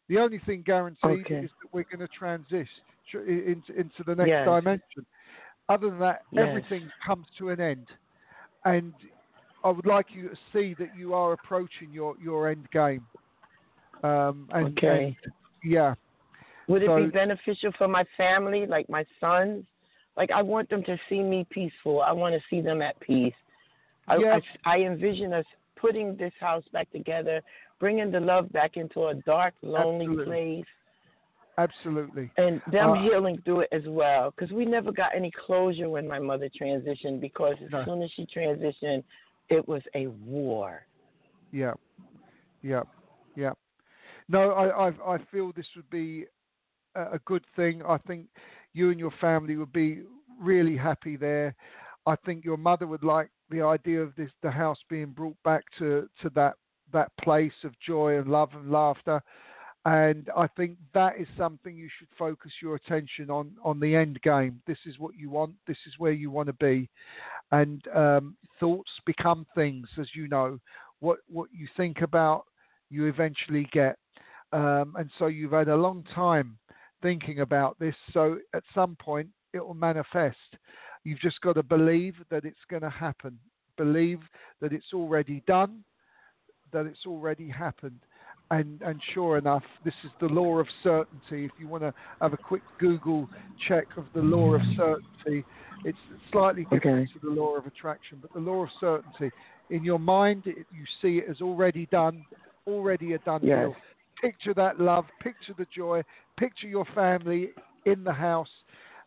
[0.09, 1.45] The only thing guaranteed Okay.
[1.45, 2.69] is that we're going to transition
[3.13, 4.47] into, into the next Yes.
[4.47, 5.07] dimension.
[5.69, 6.47] Other than that, Yes.
[6.49, 7.89] everything comes to an end.
[8.65, 8.93] And
[9.63, 13.07] I would like you to see that you are approaching your, your end game.
[14.03, 15.17] Um, and, Okay.
[15.25, 15.33] and
[15.65, 15.95] yeah,
[16.67, 19.67] Would it So- be beneficial for my family, like my sons?
[20.17, 22.01] Like I want them to see me peaceful.
[22.03, 23.35] I want to see them at peace.
[24.07, 24.43] I, Yes.
[24.65, 25.47] I, I envision us
[25.77, 27.41] putting this house back together,
[27.81, 30.25] bringing the love back into a dark, lonely Absolutely.
[30.25, 30.65] place,
[31.59, 32.31] absolutely.
[32.37, 34.31] and them Uh, healing through it as well.
[34.31, 37.21] Because we never got any closure when my mother transitioned.
[37.21, 37.85] Because as No.
[37.85, 39.03] soon as she transitioned,
[39.49, 40.87] it was a war.
[41.51, 41.75] Yeah,
[42.63, 42.83] yeah,
[43.37, 43.53] yeah.
[44.29, 46.27] No, I, I, I feel this would be
[46.95, 47.83] a, a good thing.
[47.83, 48.27] I think
[48.75, 50.03] you and your family would be
[50.39, 51.55] really happy there.
[52.07, 55.65] I think your mother would like the idea of this, the house being brought back
[55.79, 56.55] to, to that
[56.93, 59.21] that place of joy and love and laughter.
[59.87, 64.21] And I think that is something you should focus your attention on on the end
[64.23, 64.61] game.
[64.67, 65.55] This is what you want.
[65.67, 66.89] This is where you want to be.
[67.53, 70.59] And um, thoughts become things, as you know.
[71.01, 72.45] What what you think about,
[72.91, 73.99] you eventually get.
[74.53, 76.57] Um, and so you've had a long time
[77.05, 77.95] thinking about this.
[78.15, 80.37] So at some point it will manifest.
[81.05, 83.39] You've just got to believe that it's going to happen.
[83.77, 84.21] Believe
[84.63, 85.85] that it's already done,
[86.73, 88.01] that it's already happened.
[88.51, 91.45] And, and sure enough, this is the law of certainty.
[91.45, 91.93] If you want to
[92.23, 93.29] have a quick Google
[93.69, 95.45] check of the law of certainty,
[95.85, 95.99] it's
[96.33, 99.31] slightly different to the law of attraction, but the law of certainty.
[99.69, 102.25] In your mind, it, you see it as already done,
[102.67, 103.67] already a done Yes.
[103.67, 103.77] deal.
[104.21, 106.03] Picture that love, picture the joy,
[106.39, 107.51] picture your family
[107.87, 108.49] in the house,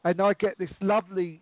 [0.03, 1.41] and I get this lovely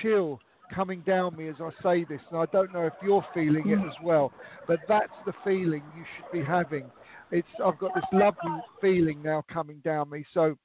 [0.00, 0.40] chill
[0.74, 3.78] coming down me as I say this, and I don't know if you're feeling it
[3.78, 4.32] as well,
[4.66, 6.90] but that's the feeling you should be having.
[7.30, 10.56] It's I've got this lovely feeling now coming down me, so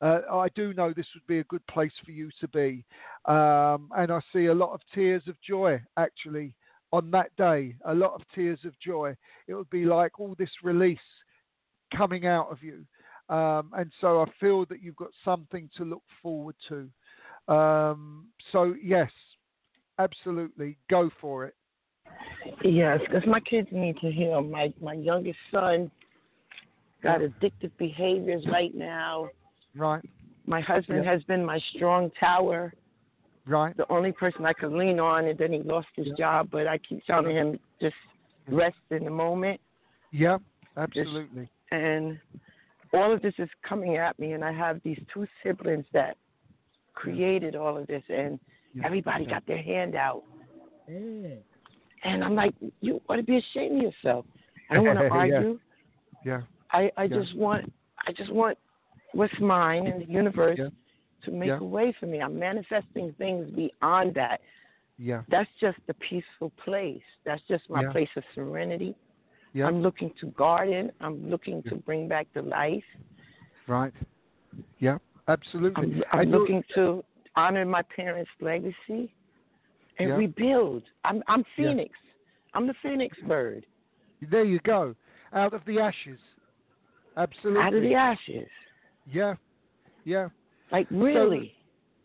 [0.00, 2.84] uh, I do know this would be a good place for you to be,
[3.26, 6.54] um, and I see a lot of tears of joy actually
[6.92, 7.74] on that day.
[7.86, 9.16] A lot of tears of joy.
[9.46, 10.98] It would be like all this release
[11.96, 12.84] coming out of you,
[13.32, 17.52] um, and so I feel that you've got something to look forward to.
[17.52, 19.10] Um, so yes,
[19.98, 21.54] absolutely, go for it.
[22.62, 24.40] Yes, because my kids need to hear.
[24.42, 25.90] My my youngest son
[27.02, 29.30] got addictive behaviors right now.
[29.74, 30.04] Right,
[30.46, 31.12] My husband Yeah.
[31.12, 32.74] has been my strong tower,
[33.46, 36.50] right, the only person I could lean on, and then he lost his job.
[36.50, 37.96] But I keep telling him just
[38.46, 39.58] rest in the moment,
[40.10, 40.36] yeah,
[40.76, 41.48] absolutely.
[41.70, 42.20] and
[42.94, 44.32] all of this is coming at me.
[44.32, 46.16] And I have these two siblings that
[46.94, 48.38] created all of this, and
[48.84, 50.22] everybody got their hand out.
[50.88, 54.26] And I'm like, you ought to be ashamed of yourself.
[54.70, 55.58] I don't want to argue.
[56.24, 57.18] Yeah, I, I Yeah.
[57.18, 57.72] just want
[58.06, 58.58] I just want
[59.12, 60.68] what's mine in the universe Yeah.
[61.24, 61.58] to make Yeah.
[61.60, 62.20] a way for me.
[62.20, 64.40] I'm manifesting things beyond that.
[64.98, 67.02] yeah, That's just a peaceful place.
[67.24, 67.90] That's just my Yeah.
[67.92, 68.94] place of serenity.
[69.52, 70.90] Yeah, I'm looking to garden.
[71.00, 72.84] I'm looking to bring back the life.
[73.66, 73.92] right.
[74.78, 74.98] Yeah,
[75.28, 76.02] absolutely.
[76.12, 77.02] I'm, I'm looking to
[77.36, 79.12] honor my parents' legacy
[79.98, 80.16] and Yeah.
[80.16, 80.82] rebuild.
[81.04, 81.44] I'm I'm.
[81.56, 81.96] Phoenix.
[82.54, 83.64] I'm the Phoenix bird
[84.30, 84.94] There you go.
[85.32, 86.18] Out of the ashes.
[87.16, 87.62] Absolutely.
[87.62, 88.48] out of the ashes.
[89.06, 89.34] Yeah.
[90.04, 90.28] Yeah.
[90.70, 91.54] Like really.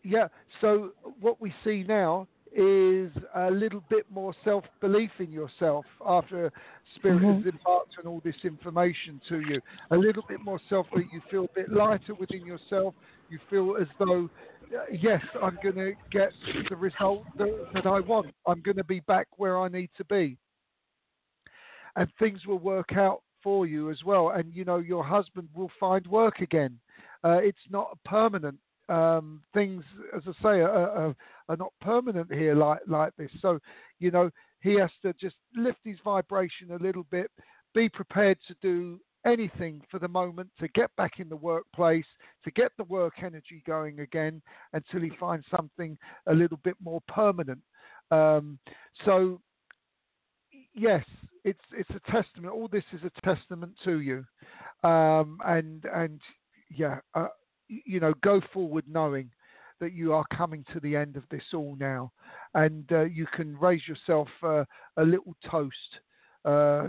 [0.02, 0.28] Yeah.
[0.60, 6.52] So what we see now is a little bit more self belief in yourself after
[6.96, 7.36] Spirit Mhm.
[7.36, 9.60] has imparted on all this information to you.
[9.90, 11.12] A little bit more self belief.
[11.12, 12.94] You feel a bit lighter within yourself.
[13.28, 14.30] You feel as though,
[14.74, 16.32] uh, yes, I'm going to get
[16.68, 18.34] the result that, that I want.
[18.46, 20.38] I'm going to be back where I need to be.
[21.96, 24.30] And things will work out for you as well.
[24.30, 26.78] And, you know, your husband will find work again.
[27.24, 28.58] Uh, it's not permanent.
[28.88, 29.84] Um, things,
[30.16, 31.16] as I say, are, are,
[31.48, 33.30] are not permanent here like like this.
[33.42, 33.58] So,
[33.98, 34.30] you know,
[34.60, 37.30] he has to just lift his vibration a little bit,
[37.74, 42.06] be prepared to do anything for the moment to get back in the workplace,
[42.44, 44.40] to get the work energy going again
[44.72, 47.60] until he finds something a little bit more permanent.
[48.10, 48.58] Um,
[49.04, 49.40] so,
[50.74, 51.04] yes,
[51.44, 52.54] it's it's a testament.
[52.54, 54.24] All this is a testament to you,
[54.88, 56.20] um, and and
[56.70, 56.98] yeah,
[57.68, 59.30] you know, go forward knowing
[59.80, 62.10] that you are coming to the end of this all now,
[62.54, 64.64] and uh, you can raise yourself uh,
[64.96, 66.00] a little toast,
[66.44, 66.88] uh,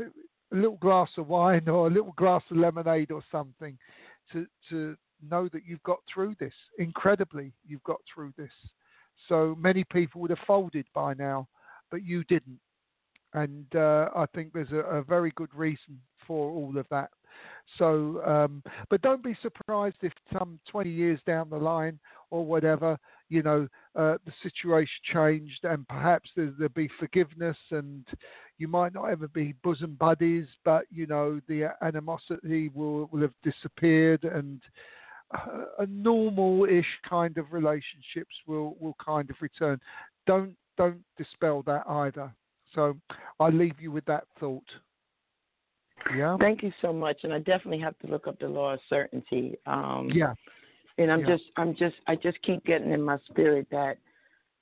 [0.51, 3.77] a little glass of wine or a little glass of lemonade or something,
[4.31, 4.95] to to
[5.29, 6.53] know that you've got through this.
[6.77, 8.51] Incredibly, you've got through this.
[9.27, 11.47] So many people would have folded by now,
[11.91, 12.59] but you didn't,
[13.33, 17.09] and uh, I think there's a, a very good reason for all of that.
[17.77, 21.99] So, um, but don't be surprised if some 20 years down the line
[22.31, 22.97] or whatever,
[23.29, 28.05] you know, uh, the situation changed and perhaps there, there'll be forgiveness and
[28.57, 33.33] you might not ever be bosom buddies, but, you know, the animosity will, will have
[33.43, 34.61] disappeared and
[35.33, 39.79] uh, a normal-ish kind of relationships will, will kind of return.
[40.25, 42.33] Don't, don't dispel that either.
[42.73, 42.97] So
[43.39, 44.67] I leave you with that thought.
[46.15, 46.37] Yeah.
[46.39, 49.57] Thank you so much, and I definitely have to look up the law of certainty.
[49.65, 50.33] Um, Yeah.
[50.97, 51.27] And I'm Yeah.
[51.27, 53.97] just, I'm just, I just keep getting in my spirit that,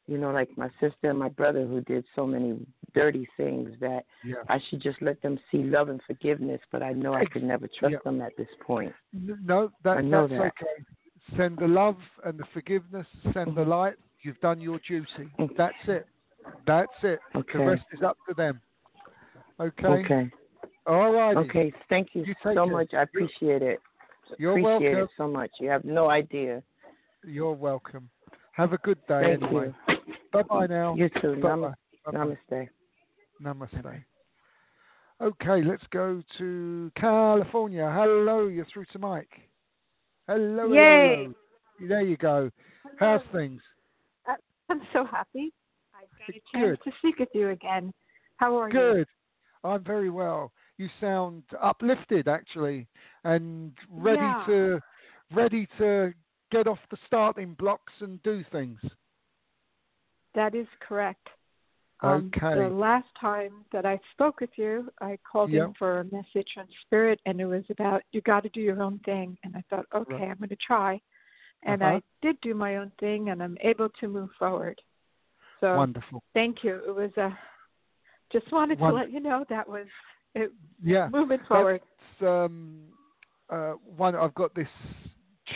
[0.06, 2.64] you know, like my sister and my brother who did so many
[2.94, 4.44] dirty things that Yeah.
[4.48, 6.62] I should just let them see love and forgiveness.
[6.72, 8.00] But I know I could never trust Yeah.
[8.04, 8.94] them at this point.
[9.14, 10.54] No, that, I know that's that.
[10.62, 10.84] okay.
[11.36, 13.08] Send the love and the forgiveness.
[13.34, 13.96] Send the light.
[14.22, 15.32] You've done your duty.
[15.58, 16.08] That's it.
[16.66, 17.20] That's it.
[17.36, 17.58] Okay.
[17.58, 18.62] The rest is up to them.
[19.60, 19.88] Okay.
[19.88, 20.32] Okay.
[20.88, 21.36] All right.
[21.36, 21.74] Okay.
[21.90, 22.66] Thank you, You so care.
[22.66, 22.94] much.
[22.94, 23.80] I appreciate it.
[24.38, 25.04] You're appreciate welcome.
[25.04, 25.52] it so much.
[25.60, 26.64] You have no idea.
[27.26, 28.10] You're welcome.
[28.54, 29.74] Have a good day Thank anyway.
[30.32, 30.96] Bye bye now.
[30.96, 31.36] You too.
[31.42, 32.36] Bye Nam- bye.
[32.52, 32.70] Namaste.
[33.42, 34.04] Namaste.
[35.22, 37.92] Okay, let's go to California.
[37.94, 39.30] Hello, you're through to Mike.
[40.28, 40.72] Hello.
[40.74, 41.24] Yay.
[41.24, 41.34] hello.
[41.88, 42.50] There you go.
[43.00, 43.62] How's things?
[44.28, 44.34] Uh,
[44.70, 45.54] I'm so happy.
[45.96, 46.42] I've got a Good.
[46.54, 47.92] chance to speak with you again.
[48.38, 48.74] How are you?
[48.74, 49.08] Good.
[49.64, 50.52] I'm very well.
[50.78, 52.88] You sound uplifted actually
[53.24, 54.44] and ready Yeah.
[54.46, 54.82] to
[55.32, 56.14] ready to
[56.52, 58.80] get off the starting blocks and do things.
[60.36, 61.28] That is correct.
[62.02, 62.54] Um, Okay.
[62.56, 65.68] The last time that I spoke with you, I called Yep.
[65.68, 68.82] in for a message on spirit, and it was about you got to do your
[68.84, 69.38] own thing.
[69.44, 70.30] And I thought, okay, Right.
[70.30, 71.02] I'm going to try.
[71.64, 71.96] And Uh-huh.
[71.96, 74.80] I did do my own thing, and I'm able to move forward.
[75.60, 76.24] So Wonderful.
[76.34, 76.76] thank you.
[76.86, 77.36] It was a.
[78.30, 79.88] Just wanted Won- to let you know that was
[80.42, 80.52] it.
[80.84, 81.10] Yeah.
[81.12, 81.82] Moving forward.
[82.20, 82.80] That's, um,
[83.50, 84.16] uh, one.
[84.16, 84.68] I've got this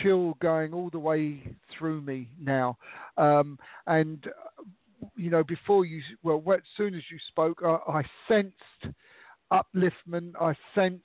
[0.02, 1.42] chill going all the way
[1.76, 2.78] through me now,
[3.16, 4.26] um, and
[5.16, 8.96] you know, before you, well, as soon as you spoke, I, I sensed
[9.52, 10.32] upliftment.
[10.40, 11.02] I sensed,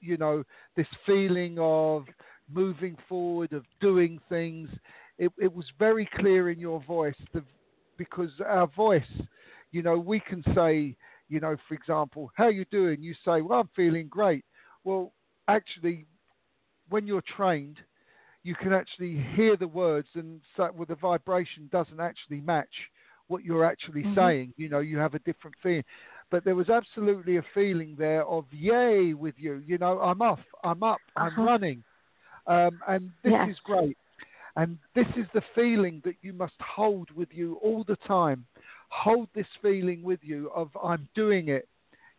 [0.00, 0.44] you know,
[0.76, 2.06] this feeling of
[2.52, 4.68] moving forward, of doing things.
[5.18, 7.42] It, it was very clear in your voice, the,
[7.96, 9.02] because our voice,
[9.72, 10.96] you know, we can say,
[11.28, 13.02] you know, for example, how you doing?
[13.02, 14.44] You say, well, I'm feeling great.
[14.84, 15.12] Well,
[15.48, 16.06] actually,
[16.88, 17.78] when you're trained,
[18.42, 22.72] you can actually hear the words, and so, well, the vibration doesn't actually match
[23.28, 24.14] what you're actually Mhm.
[24.14, 24.54] saying.
[24.56, 25.84] You know, you have a different feeling.
[26.30, 29.62] But there was absolutely a feeling there of yay with you.
[29.66, 31.42] You know, I'm off, I'm up, I'm Uh-huh.
[31.42, 31.84] running,
[32.46, 33.46] um, and this Yes.
[33.46, 33.96] is great.
[34.56, 38.46] And this is the feeling that you must hold with you all the time.
[38.88, 41.68] Hold this feeling with you of I'm doing it,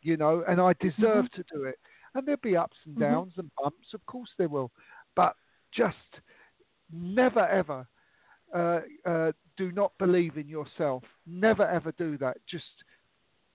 [0.02, 1.42] you know, and I deserve Mm-hmm.
[1.42, 1.80] to do it.
[2.14, 3.00] And there'll be ups and Mhm.
[3.02, 4.72] downs and bumps, of course there will.
[5.16, 5.36] But
[5.72, 6.22] just
[6.92, 7.88] never ever
[8.54, 11.04] uh, uh, do not believe in yourself.
[11.28, 12.38] Never ever do that.
[12.48, 12.66] Just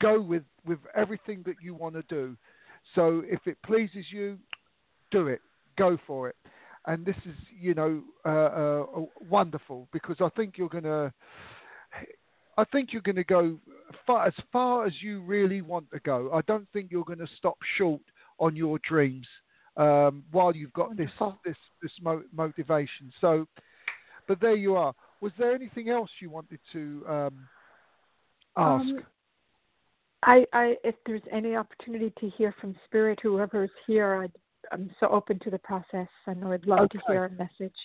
[0.00, 2.36] go with with everything that you want to do.
[2.94, 4.38] So if it pleases you,
[5.10, 5.40] do it.
[5.76, 6.36] Go for it.
[6.86, 11.12] And this is, you know, uh, uh, wonderful because I think you're going to.
[12.57, 13.59] I think you're going to go
[14.07, 16.30] far, as far as you really want to go.
[16.32, 18.02] I don't think you're going to stop short
[18.38, 19.26] on your dreams
[19.76, 21.40] um, while you've got this Wonderful.
[21.44, 23.12] this this mo- motivation.
[23.20, 23.46] So,
[24.28, 24.94] but there you are.
[25.20, 27.48] Was there anything else you wanted to um,
[28.57, 28.84] ask.
[28.84, 29.02] Um,
[30.22, 34.32] I, I, if there's any opportunity to hear from Spirit, whoever's here, I'd,
[34.72, 37.76] I'm so open to the process, and I'd love to hear a message.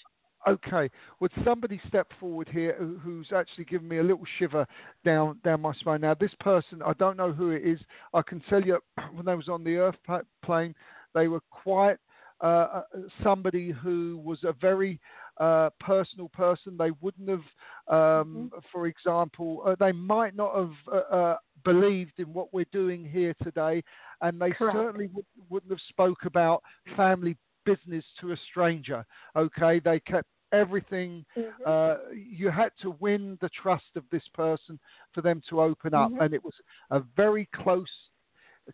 [0.48, 4.66] Okay, would somebody step forward here who's actually given me a little shiver
[5.04, 6.02] down down my spine?
[6.02, 7.80] Now, this person, I don't know who it is.
[8.14, 8.80] I can tell you
[9.14, 9.98] when they was on the Earth
[10.44, 10.74] plane,
[11.14, 11.98] they were quite
[12.42, 12.82] uh, uh,
[13.22, 15.00] somebody who was a very
[15.40, 16.78] uh, personal person.
[16.78, 22.34] They wouldn't have, um, for example, uh, they might not have uh, uh, believed in
[22.34, 23.84] what we're doing here today,
[24.22, 24.78] and they Correct.
[24.78, 26.64] certainly would, wouldn't have spoke about
[26.96, 27.36] family
[27.66, 29.06] business to a stranger.
[29.36, 31.26] Okay, they kept everything.
[31.66, 34.80] Uh, you had to win the trust of this person
[35.14, 36.22] for them to open up, Mhm.
[36.26, 36.60] and it was
[36.92, 38.10] a very close,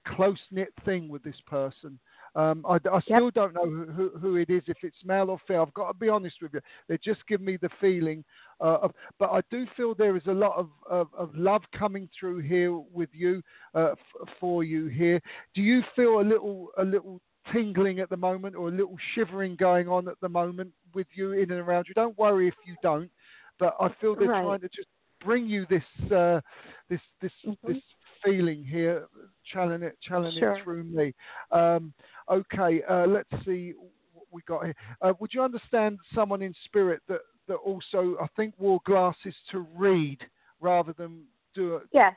[0.06, 2.00] close knit thing with this person.
[2.36, 5.40] Um, I, I still don't know who, who, who it is, if it's male or
[5.48, 5.62] female.
[5.64, 6.60] I've got to be honest with you.
[6.90, 8.26] They just give me the feeling
[8.60, 12.10] uh, of, but I do feel there is a lot of, of, of love coming
[12.18, 13.42] through here with you,
[13.74, 15.22] uh, f- for you here.
[15.54, 17.22] Do you feel a little, a little
[17.52, 21.34] tingling at the moment, or a little shivering going on at the moment with you
[21.34, 21.93] in and around you?
[21.93, 23.12] Don't worry if you don't,
[23.60, 24.43] but I feel they're Right.
[24.43, 24.88] trying to just
[25.22, 26.41] bring you this, uh,
[26.89, 27.72] this, this, Mm-hmm.
[27.72, 27.82] this
[28.24, 29.08] feeling here,
[29.43, 30.52] channeling it, channeling Sure.
[30.52, 31.14] it through me.
[31.52, 31.93] Um,
[32.30, 33.74] okay, uh, let's see
[34.14, 34.76] what we got here.
[35.02, 39.60] Uh, would you understand someone in spirit that, that also, I think, wore glasses to
[39.76, 40.20] read
[40.60, 41.84] rather than do it?
[41.91, 42.14] Yes.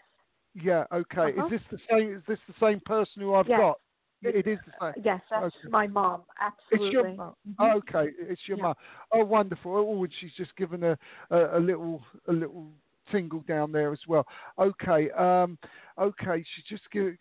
[0.54, 1.32] Yeah, okay.
[1.36, 1.46] Uh-huh.
[1.46, 2.14] Is this the same?
[2.14, 3.58] Is this the same person who I've Yes.
[3.58, 3.78] got?
[4.22, 5.04] It is the same.
[5.04, 5.68] Yes, that's Okay.
[5.70, 6.22] my mom.
[6.40, 6.86] Absolutely.
[6.86, 7.34] It's your mum.
[7.48, 7.76] Mhm.
[7.76, 8.62] Okay, it's your Yeah.
[8.64, 8.74] mum.
[9.12, 9.76] Oh, wonderful.
[9.76, 10.98] Oh, and she's just given a,
[11.30, 12.72] a, a little a little
[13.10, 14.26] tingle down there as well.
[14.58, 15.56] Okay, um,
[15.98, 16.44] okay.
[16.54, 17.16] She's just give,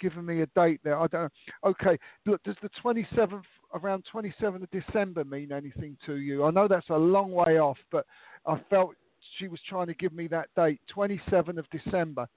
[0.00, 0.98] given me a date there.
[0.98, 1.70] I don't know.
[1.70, 2.42] Okay, look.
[2.42, 6.44] Does the twenty seventh around twenty seventh of December mean anything to you?
[6.44, 8.06] I know that's a long way off, but
[8.46, 8.94] I felt
[9.38, 12.28] she was trying to give me that date, twenty seventh of December.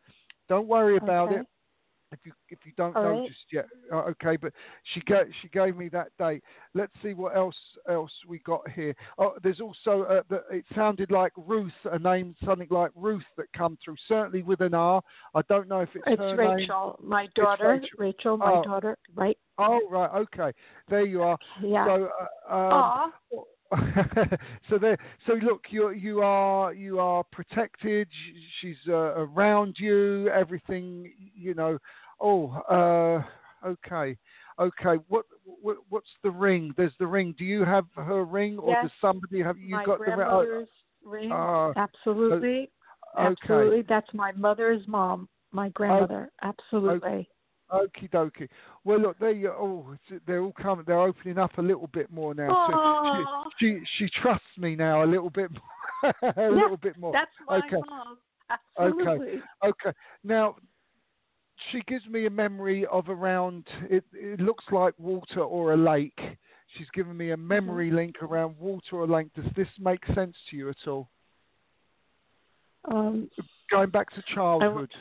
[0.47, 1.41] Don't worry about Okay.
[1.41, 1.47] it
[2.11, 3.27] if you if you don't All know right.
[3.27, 3.65] just yet.
[3.91, 4.53] Uh, okay, but
[4.93, 6.43] she gave she gave me that date.
[6.73, 7.55] Let's see what else
[7.89, 8.95] else we got here.
[9.17, 13.51] Oh, there's also uh, the, it sounded like Ruth, a name something like Ruth that
[13.55, 13.95] come through.
[14.07, 15.01] Certainly with an R.
[15.35, 16.55] I don't know if it's, It's her name.
[16.55, 17.69] Rachel, my daughter.
[17.69, 17.89] Rachel.
[17.97, 18.63] Rachel, my Oh.
[18.63, 18.97] daughter.
[19.15, 19.37] Right.
[19.57, 20.57] Oh right, okay.
[20.89, 21.37] There you are.
[21.61, 21.85] Yeah.
[21.85, 22.09] So
[22.49, 23.11] uh, um.
[24.69, 24.97] so there.
[25.25, 28.07] So look, you you are you are protected.
[28.61, 30.29] She's uh, around you.
[30.29, 31.77] Everything you know.
[32.19, 34.17] Oh, uh, okay,
[34.59, 35.03] okay.
[35.07, 36.73] What, what what's the ring?
[36.77, 37.35] There's the ring.
[37.37, 38.83] Do you have her ring, or Yes.
[38.83, 40.15] does somebody have you my got the ring?
[40.15, 40.69] grandmother's
[41.03, 41.31] ring.
[41.31, 42.71] Oh, Absolutely.
[43.17, 43.33] okay.
[43.43, 43.83] Absolutely.
[43.87, 46.31] That's my mother's mom, my grandmother.
[46.41, 47.29] Absolutely.
[47.71, 48.47] Okie dokie.
[48.83, 49.53] Well, look, there.
[49.53, 49.95] Oh,
[50.25, 50.85] they're all coming.
[50.87, 52.67] They're opening up a little bit more now.
[52.69, 56.13] So she, she she trusts me now a little bit more.
[56.37, 57.11] a little bit more.
[57.11, 57.75] That's my okay.
[57.89, 58.17] mom.
[58.79, 59.01] Okay.
[59.01, 59.41] Absolutely.
[59.65, 59.91] Okay.
[60.23, 60.55] Now,
[61.71, 63.65] she gives me a memory of around.
[63.89, 66.19] It, it looks like water or a lake.
[66.77, 67.47] She's given me a Mm-hmm.
[67.47, 69.27] memory link around water or lake.
[69.35, 71.09] Does this make sense to you at all?
[72.89, 73.29] Um,
[73.69, 74.91] Going back to childhood.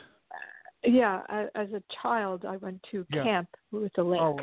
[0.83, 1.21] Yeah,
[1.55, 3.23] as a child, I went to Yeah.
[3.23, 4.21] camp with the lake.
[4.21, 4.39] Oh,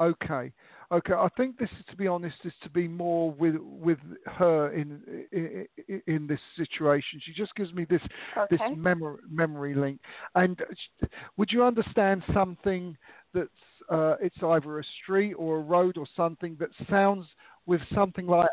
[0.00, 0.52] okay,
[0.90, 1.12] okay.
[1.12, 5.26] I think this is, to be honest, is to be more with with her in
[5.32, 7.20] in, in this situation.
[7.24, 8.02] She just gives me this
[8.50, 10.00] this memory memory link.
[10.34, 12.96] And uh, would you understand something
[13.34, 13.48] that's
[13.90, 17.26] uh, it's either a street or a road or something that sounds
[17.66, 18.50] with something like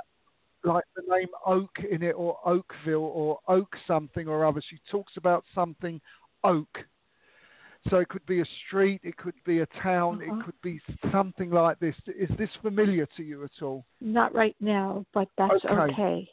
[0.64, 4.62] like the name Oak in it or Oakville or Oak something or other.
[4.70, 6.02] She talks about something
[6.44, 6.86] Oak.
[7.90, 10.40] So it could be a street, it could be a town, Uh-huh.
[10.40, 10.82] it could be
[11.12, 11.96] something like this.
[12.08, 13.86] Is this familiar to you at all?
[14.02, 15.94] Not right now, but that's Okay.
[15.94, 16.30] okay.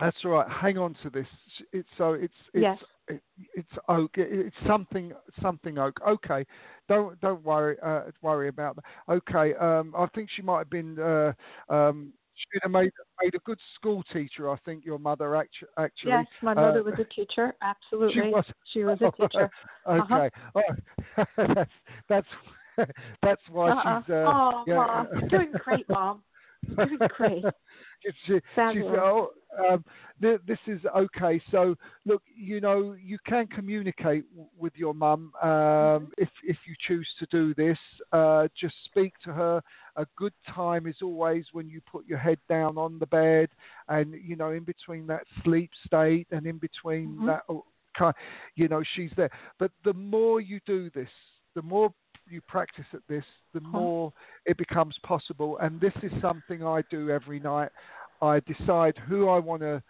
[0.00, 0.48] That's all right.
[0.48, 1.26] Hang on to this.
[1.72, 2.84] It's so it's it's Yes.
[3.08, 3.22] it,
[3.54, 4.18] it's oak.
[4.18, 5.98] It, it's something something oak.
[6.06, 6.44] Okay,
[6.86, 8.84] don't don't worry uh, worry about that.
[9.08, 10.98] Okay, um, I think she might have been.
[10.98, 11.32] Uh,
[11.70, 14.50] um, she'd have made made a good school teacher.
[14.50, 16.10] I think your mother actu- actually.
[16.12, 17.54] Yes, my Uh, mother was a teacher.
[17.62, 18.14] Absolutely.
[18.22, 18.44] She was.
[18.72, 19.50] She was a teacher.
[19.88, 20.30] okay.
[20.54, 20.62] Oh,
[21.38, 21.70] that's
[22.08, 22.90] that's
[23.22, 24.02] that's why Uh-uh.
[24.02, 24.10] she's.
[24.10, 24.74] Uh, oh, yeah.
[24.76, 26.22] Mom, you're doing great, Mom.
[27.16, 27.42] Great.
[28.02, 28.32] She- she,
[28.72, 29.30] she's, oh,
[29.68, 29.84] um,
[30.20, 31.40] th- this is okay.
[31.50, 36.04] So, look, you know, you can communicate w- with your mum um, Mm-hmm.
[36.18, 37.78] if if you choose to do this.
[38.12, 39.62] Uh, just speak to her.
[39.96, 43.48] A good time is always when you put your head down on the bed,
[43.88, 47.26] and you know, in between that sleep state and in between Mhm.
[47.26, 47.64] that, oh,
[47.96, 48.14] kind,
[48.56, 49.30] you know, she's there.
[49.58, 51.08] But the more you do this,
[51.54, 51.92] the more
[52.28, 53.24] you practice at this,
[53.54, 54.12] the more
[54.46, 55.58] it becomes possible.
[55.58, 57.70] And this is something I do every night.
[58.22, 59.82] I decide who I want to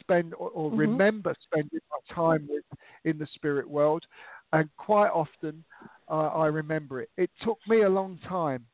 [0.00, 0.78] spend or, or Mhm.
[0.78, 2.64] remember spending my time with
[3.04, 4.06] in the spirit world,
[4.52, 5.64] and quite often
[6.08, 7.10] uh, I remember it.
[7.16, 8.66] It took me a long time.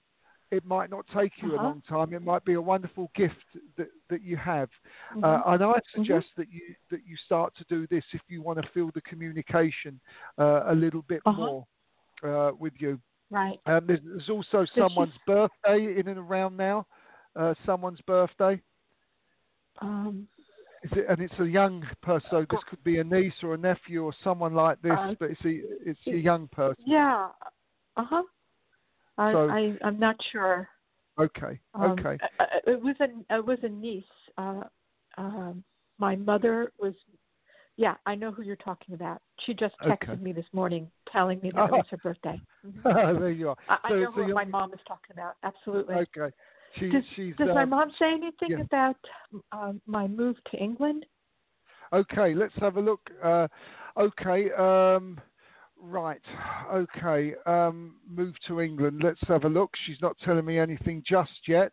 [0.51, 1.65] It might not take you a Uh-huh.
[1.67, 2.15] long time.
[2.15, 3.35] It might be a wonderful gift
[3.77, 4.71] that, that you have.
[5.15, 5.23] Mhm.
[5.25, 6.01] Uh, and I'd Mm-hmm.
[6.01, 9.03] suggest that you that you start to do this if you want to feel the
[9.03, 10.01] communication
[10.39, 11.37] uh, a little bit Uh-huh.
[11.37, 11.67] more
[12.23, 12.99] uh, with you.
[13.31, 13.59] Right.
[13.67, 16.87] Um, there's, there's also someone's birthday in and around now.
[17.37, 18.61] Uh, someone's birthday.
[19.81, 20.27] Um,
[20.83, 22.29] Is it, and it's a young person.
[22.31, 25.31] So this could be a niece or a nephew or someone like this, Uh, but
[25.31, 25.61] it's a
[25.91, 26.83] it's a young person.
[26.87, 27.29] yeah.
[27.97, 28.23] Uh huh.
[29.19, 30.69] I, So- I I'm not sure.
[31.21, 34.05] Okay, Um, okay, uh, uh, It was a it was a niece.
[34.37, 34.63] Uh,
[35.17, 35.65] um,
[35.99, 36.95] my mother was.
[37.79, 39.23] Yeah, I know who you're talking about.
[39.47, 40.23] She just texted Okay.
[40.23, 41.77] me this morning telling me that it Oh.
[41.77, 42.43] was her birthday.
[42.67, 43.21] Mhm.
[43.21, 43.57] there you are.
[43.69, 45.37] I, I know so who my mom is talking about.
[45.45, 45.95] Absolutely.
[45.95, 46.35] Okay,
[46.75, 48.61] she, does she's does my um, mom say anything yeah.
[48.61, 48.97] about
[49.53, 51.07] um, my move to England?
[51.93, 53.09] Okay, let's have a look.
[53.23, 53.47] Uh,
[53.97, 55.21] okay, um,
[55.81, 56.21] right.
[56.75, 59.03] Okay, um, move to England.
[59.05, 59.71] Let's have a look.
[59.87, 61.71] She's not telling me anything just yet.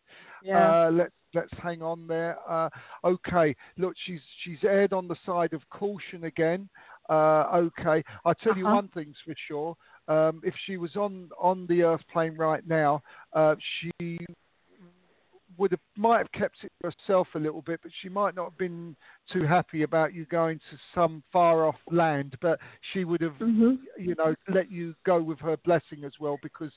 [0.54, 2.38] Uh, let's let's hang on there.
[2.50, 2.70] Uh,
[3.04, 6.70] okay, look, she's she's aired on the side of caution again.
[7.10, 8.76] Uh, okay, I tell you Uh-huh.
[8.76, 9.76] one thing's for sure.
[10.08, 13.02] Um, if she was on on the Earth plane right now,
[13.34, 14.18] uh, she
[15.58, 18.58] would have might have kept it herself a little bit, but she might not have
[18.58, 18.95] been
[19.32, 22.36] too happy about you going to some far off land.
[22.41, 22.60] But
[22.93, 26.72] she would have, hmm you know, let you go with her blessing as well because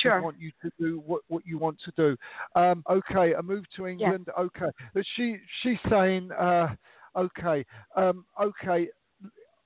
[0.00, 0.22] she Sure.
[0.22, 2.16] want you to do what, what you want to do.
[2.58, 4.28] Um, okay, a move to England.
[4.38, 6.74] Okay, but she she's saying, uh,
[7.16, 7.64] okay,
[7.96, 8.88] um, okay.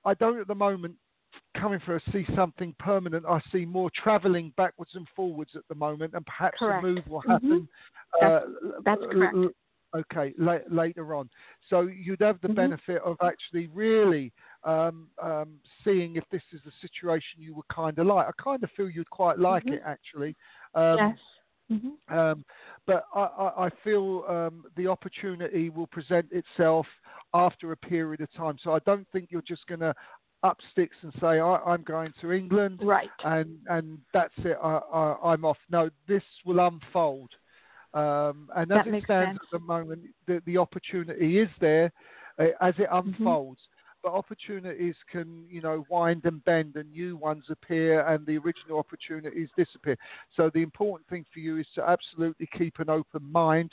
[0.05, 0.95] I don't at the moment
[1.57, 3.25] coming for a see something permanent.
[3.27, 6.83] I see more travelling backwards and forwards at the moment, and perhaps Correct.
[6.85, 7.29] a move will Mhm.
[7.31, 7.69] happen.
[8.21, 9.55] That's- uh, that's l- correct.
[9.95, 11.31] Okay, la- later on.
[11.69, 12.57] So you'd have the Mhm.
[12.57, 14.33] benefit of actually really
[14.65, 18.27] um, um, seeing if this is a situation you would kind of like.
[18.27, 19.75] I kind of feel you'd quite like Mhm.
[19.75, 20.37] it actually.
[20.75, 21.19] Um, yes.
[21.69, 22.45] hmm um,
[22.87, 26.87] but I, I, I feel um, the opportunity will present itself
[27.35, 28.59] after a period of time.
[28.63, 29.95] So I don't think you're just going to
[30.43, 33.11] up sticks and say I, I'm going to England Right.
[33.25, 34.57] and and that's it.
[34.63, 35.59] I, I, I'm off.
[35.71, 37.31] No, this will unfold.
[37.95, 39.39] Um, and as That it stands sense.
[39.53, 41.91] at the moment, the, the opportunity is there
[42.39, 43.09] uh, as it Mm-hmm.
[43.09, 43.61] unfolds.
[44.03, 48.79] But opportunities can, you know, wind and bend, and new ones appear, and the original
[48.79, 49.97] opportunities disappear.
[50.37, 53.73] So the important thing for you is to absolutely keep an open mind.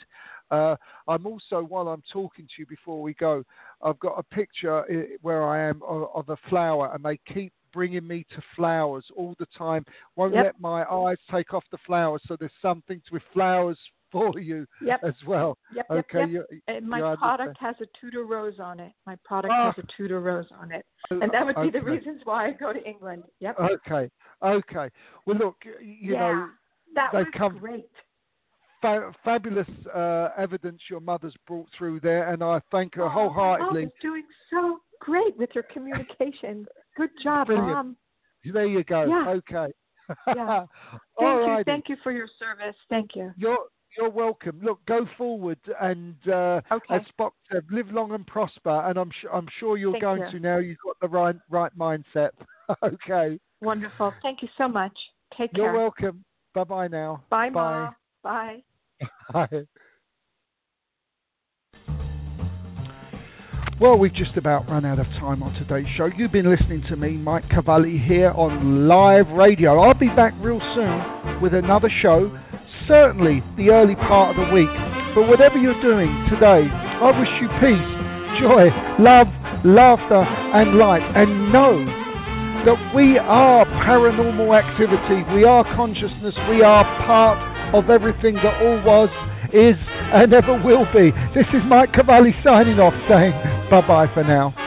[0.54, 0.76] Uh,
[1.08, 3.42] I'm also, while I'm talking to you before we go,
[3.82, 4.84] I've got a picture
[5.22, 9.34] where I am of, of a flower, and they keep bringing me to flowers all
[9.38, 9.84] the time.
[10.16, 10.44] Won't Yep.
[10.44, 12.22] let my eyes take off the flowers.
[12.28, 13.78] So there's something with flowers
[14.12, 15.00] for you Yep.
[15.02, 15.58] as well.
[15.74, 15.86] Yep.
[15.90, 16.46] Okay, yep.
[16.52, 18.92] you- And my you product has a Tudor rose on it.
[19.06, 19.72] My product Ah.
[19.72, 22.72] has a Tudor rose on it, and that would be the reasons why I go
[22.72, 23.24] to England.
[23.40, 23.58] Yep.
[23.58, 24.08] Okay,
[24.40, 24.88] okay.
[25.26, 26.48] Well, look, you yeah, know,
[26.94, 27.90] that was come- great.
[28.84, 33.32] Fa- fabulous uh, evidence your mother's brought through there, and I thank her Oh, mom
[33.34, 33.84] wholeheartedly.
[33.84, 36.66] is doing so great with your communication.
[36.96, 37.70] Good job, Brilliant.
[37.72, 37.96] mom.
[38.52, 39.06] There you go.
[39.06, 39.24] Yeah.
[39.28, 39.72] Okay.
[40.34, 40.66] Yeah.
[41.18, 41.52] Thank you.
[41.52, 41.64] righty.
[41.64, 42.76] Thank you for your service.
[42.90, 43.32] Thank you.
[43.38, 43.58] You're
[43.96, 44.60] you're welcome.
[44.62, 46.96] Look, go forward and uh, Okay.
[46.96, 48.82] as Spock said, live long and prosper.
[48.86, 50.30] And I'm su- I'm sure you're Thank going you.
[50.32, 50.58] to now.
[50.58, 52.30] You've got the right right mindset.
[52.82, 53.38] okay.
[53.62, 54.12] Wonderful.
[54.20, 54.92] Thank you so much.
[55.38, 55.64] Take care.
[55.64, 56.22] You're welcome.
[56.54, 57.22] Bye bye now.
[57.30, 57.86] Bye, Bye.
[57.86, 57.90] Ma.
[58.22, 58.62] Bye.
[59.32, 59.48] Bye.
[63.80, 66.06] Well, we've just about run out of time on today's show.
[66.06, 69.80] You've been listening to me, Mike Cavalli, here on live radio.
[69.80, 72.30] I'll be back real soon with another show,
[72.86, 74.70] certainly the early part of the week.
[75.16, 77.90] But whatever you're doing today, I wish you peace,
[78.38, 78.70] joy,
[79.02, 79.26] love,
[79.66, 81.02] laughter, and light.
[81.18, 81.82] And know
[82.64, 87.42] that we are paranormal activity, we are consciousness, we are part
[87.74, 89.10] of everything that all was,
[89.52, 89.76] is,
[90.14, 91.10] and ever will be.
[91.34, 93.32] This is Mike Cavalli signing off, saying
[93.70, 94.63] bye bye for now.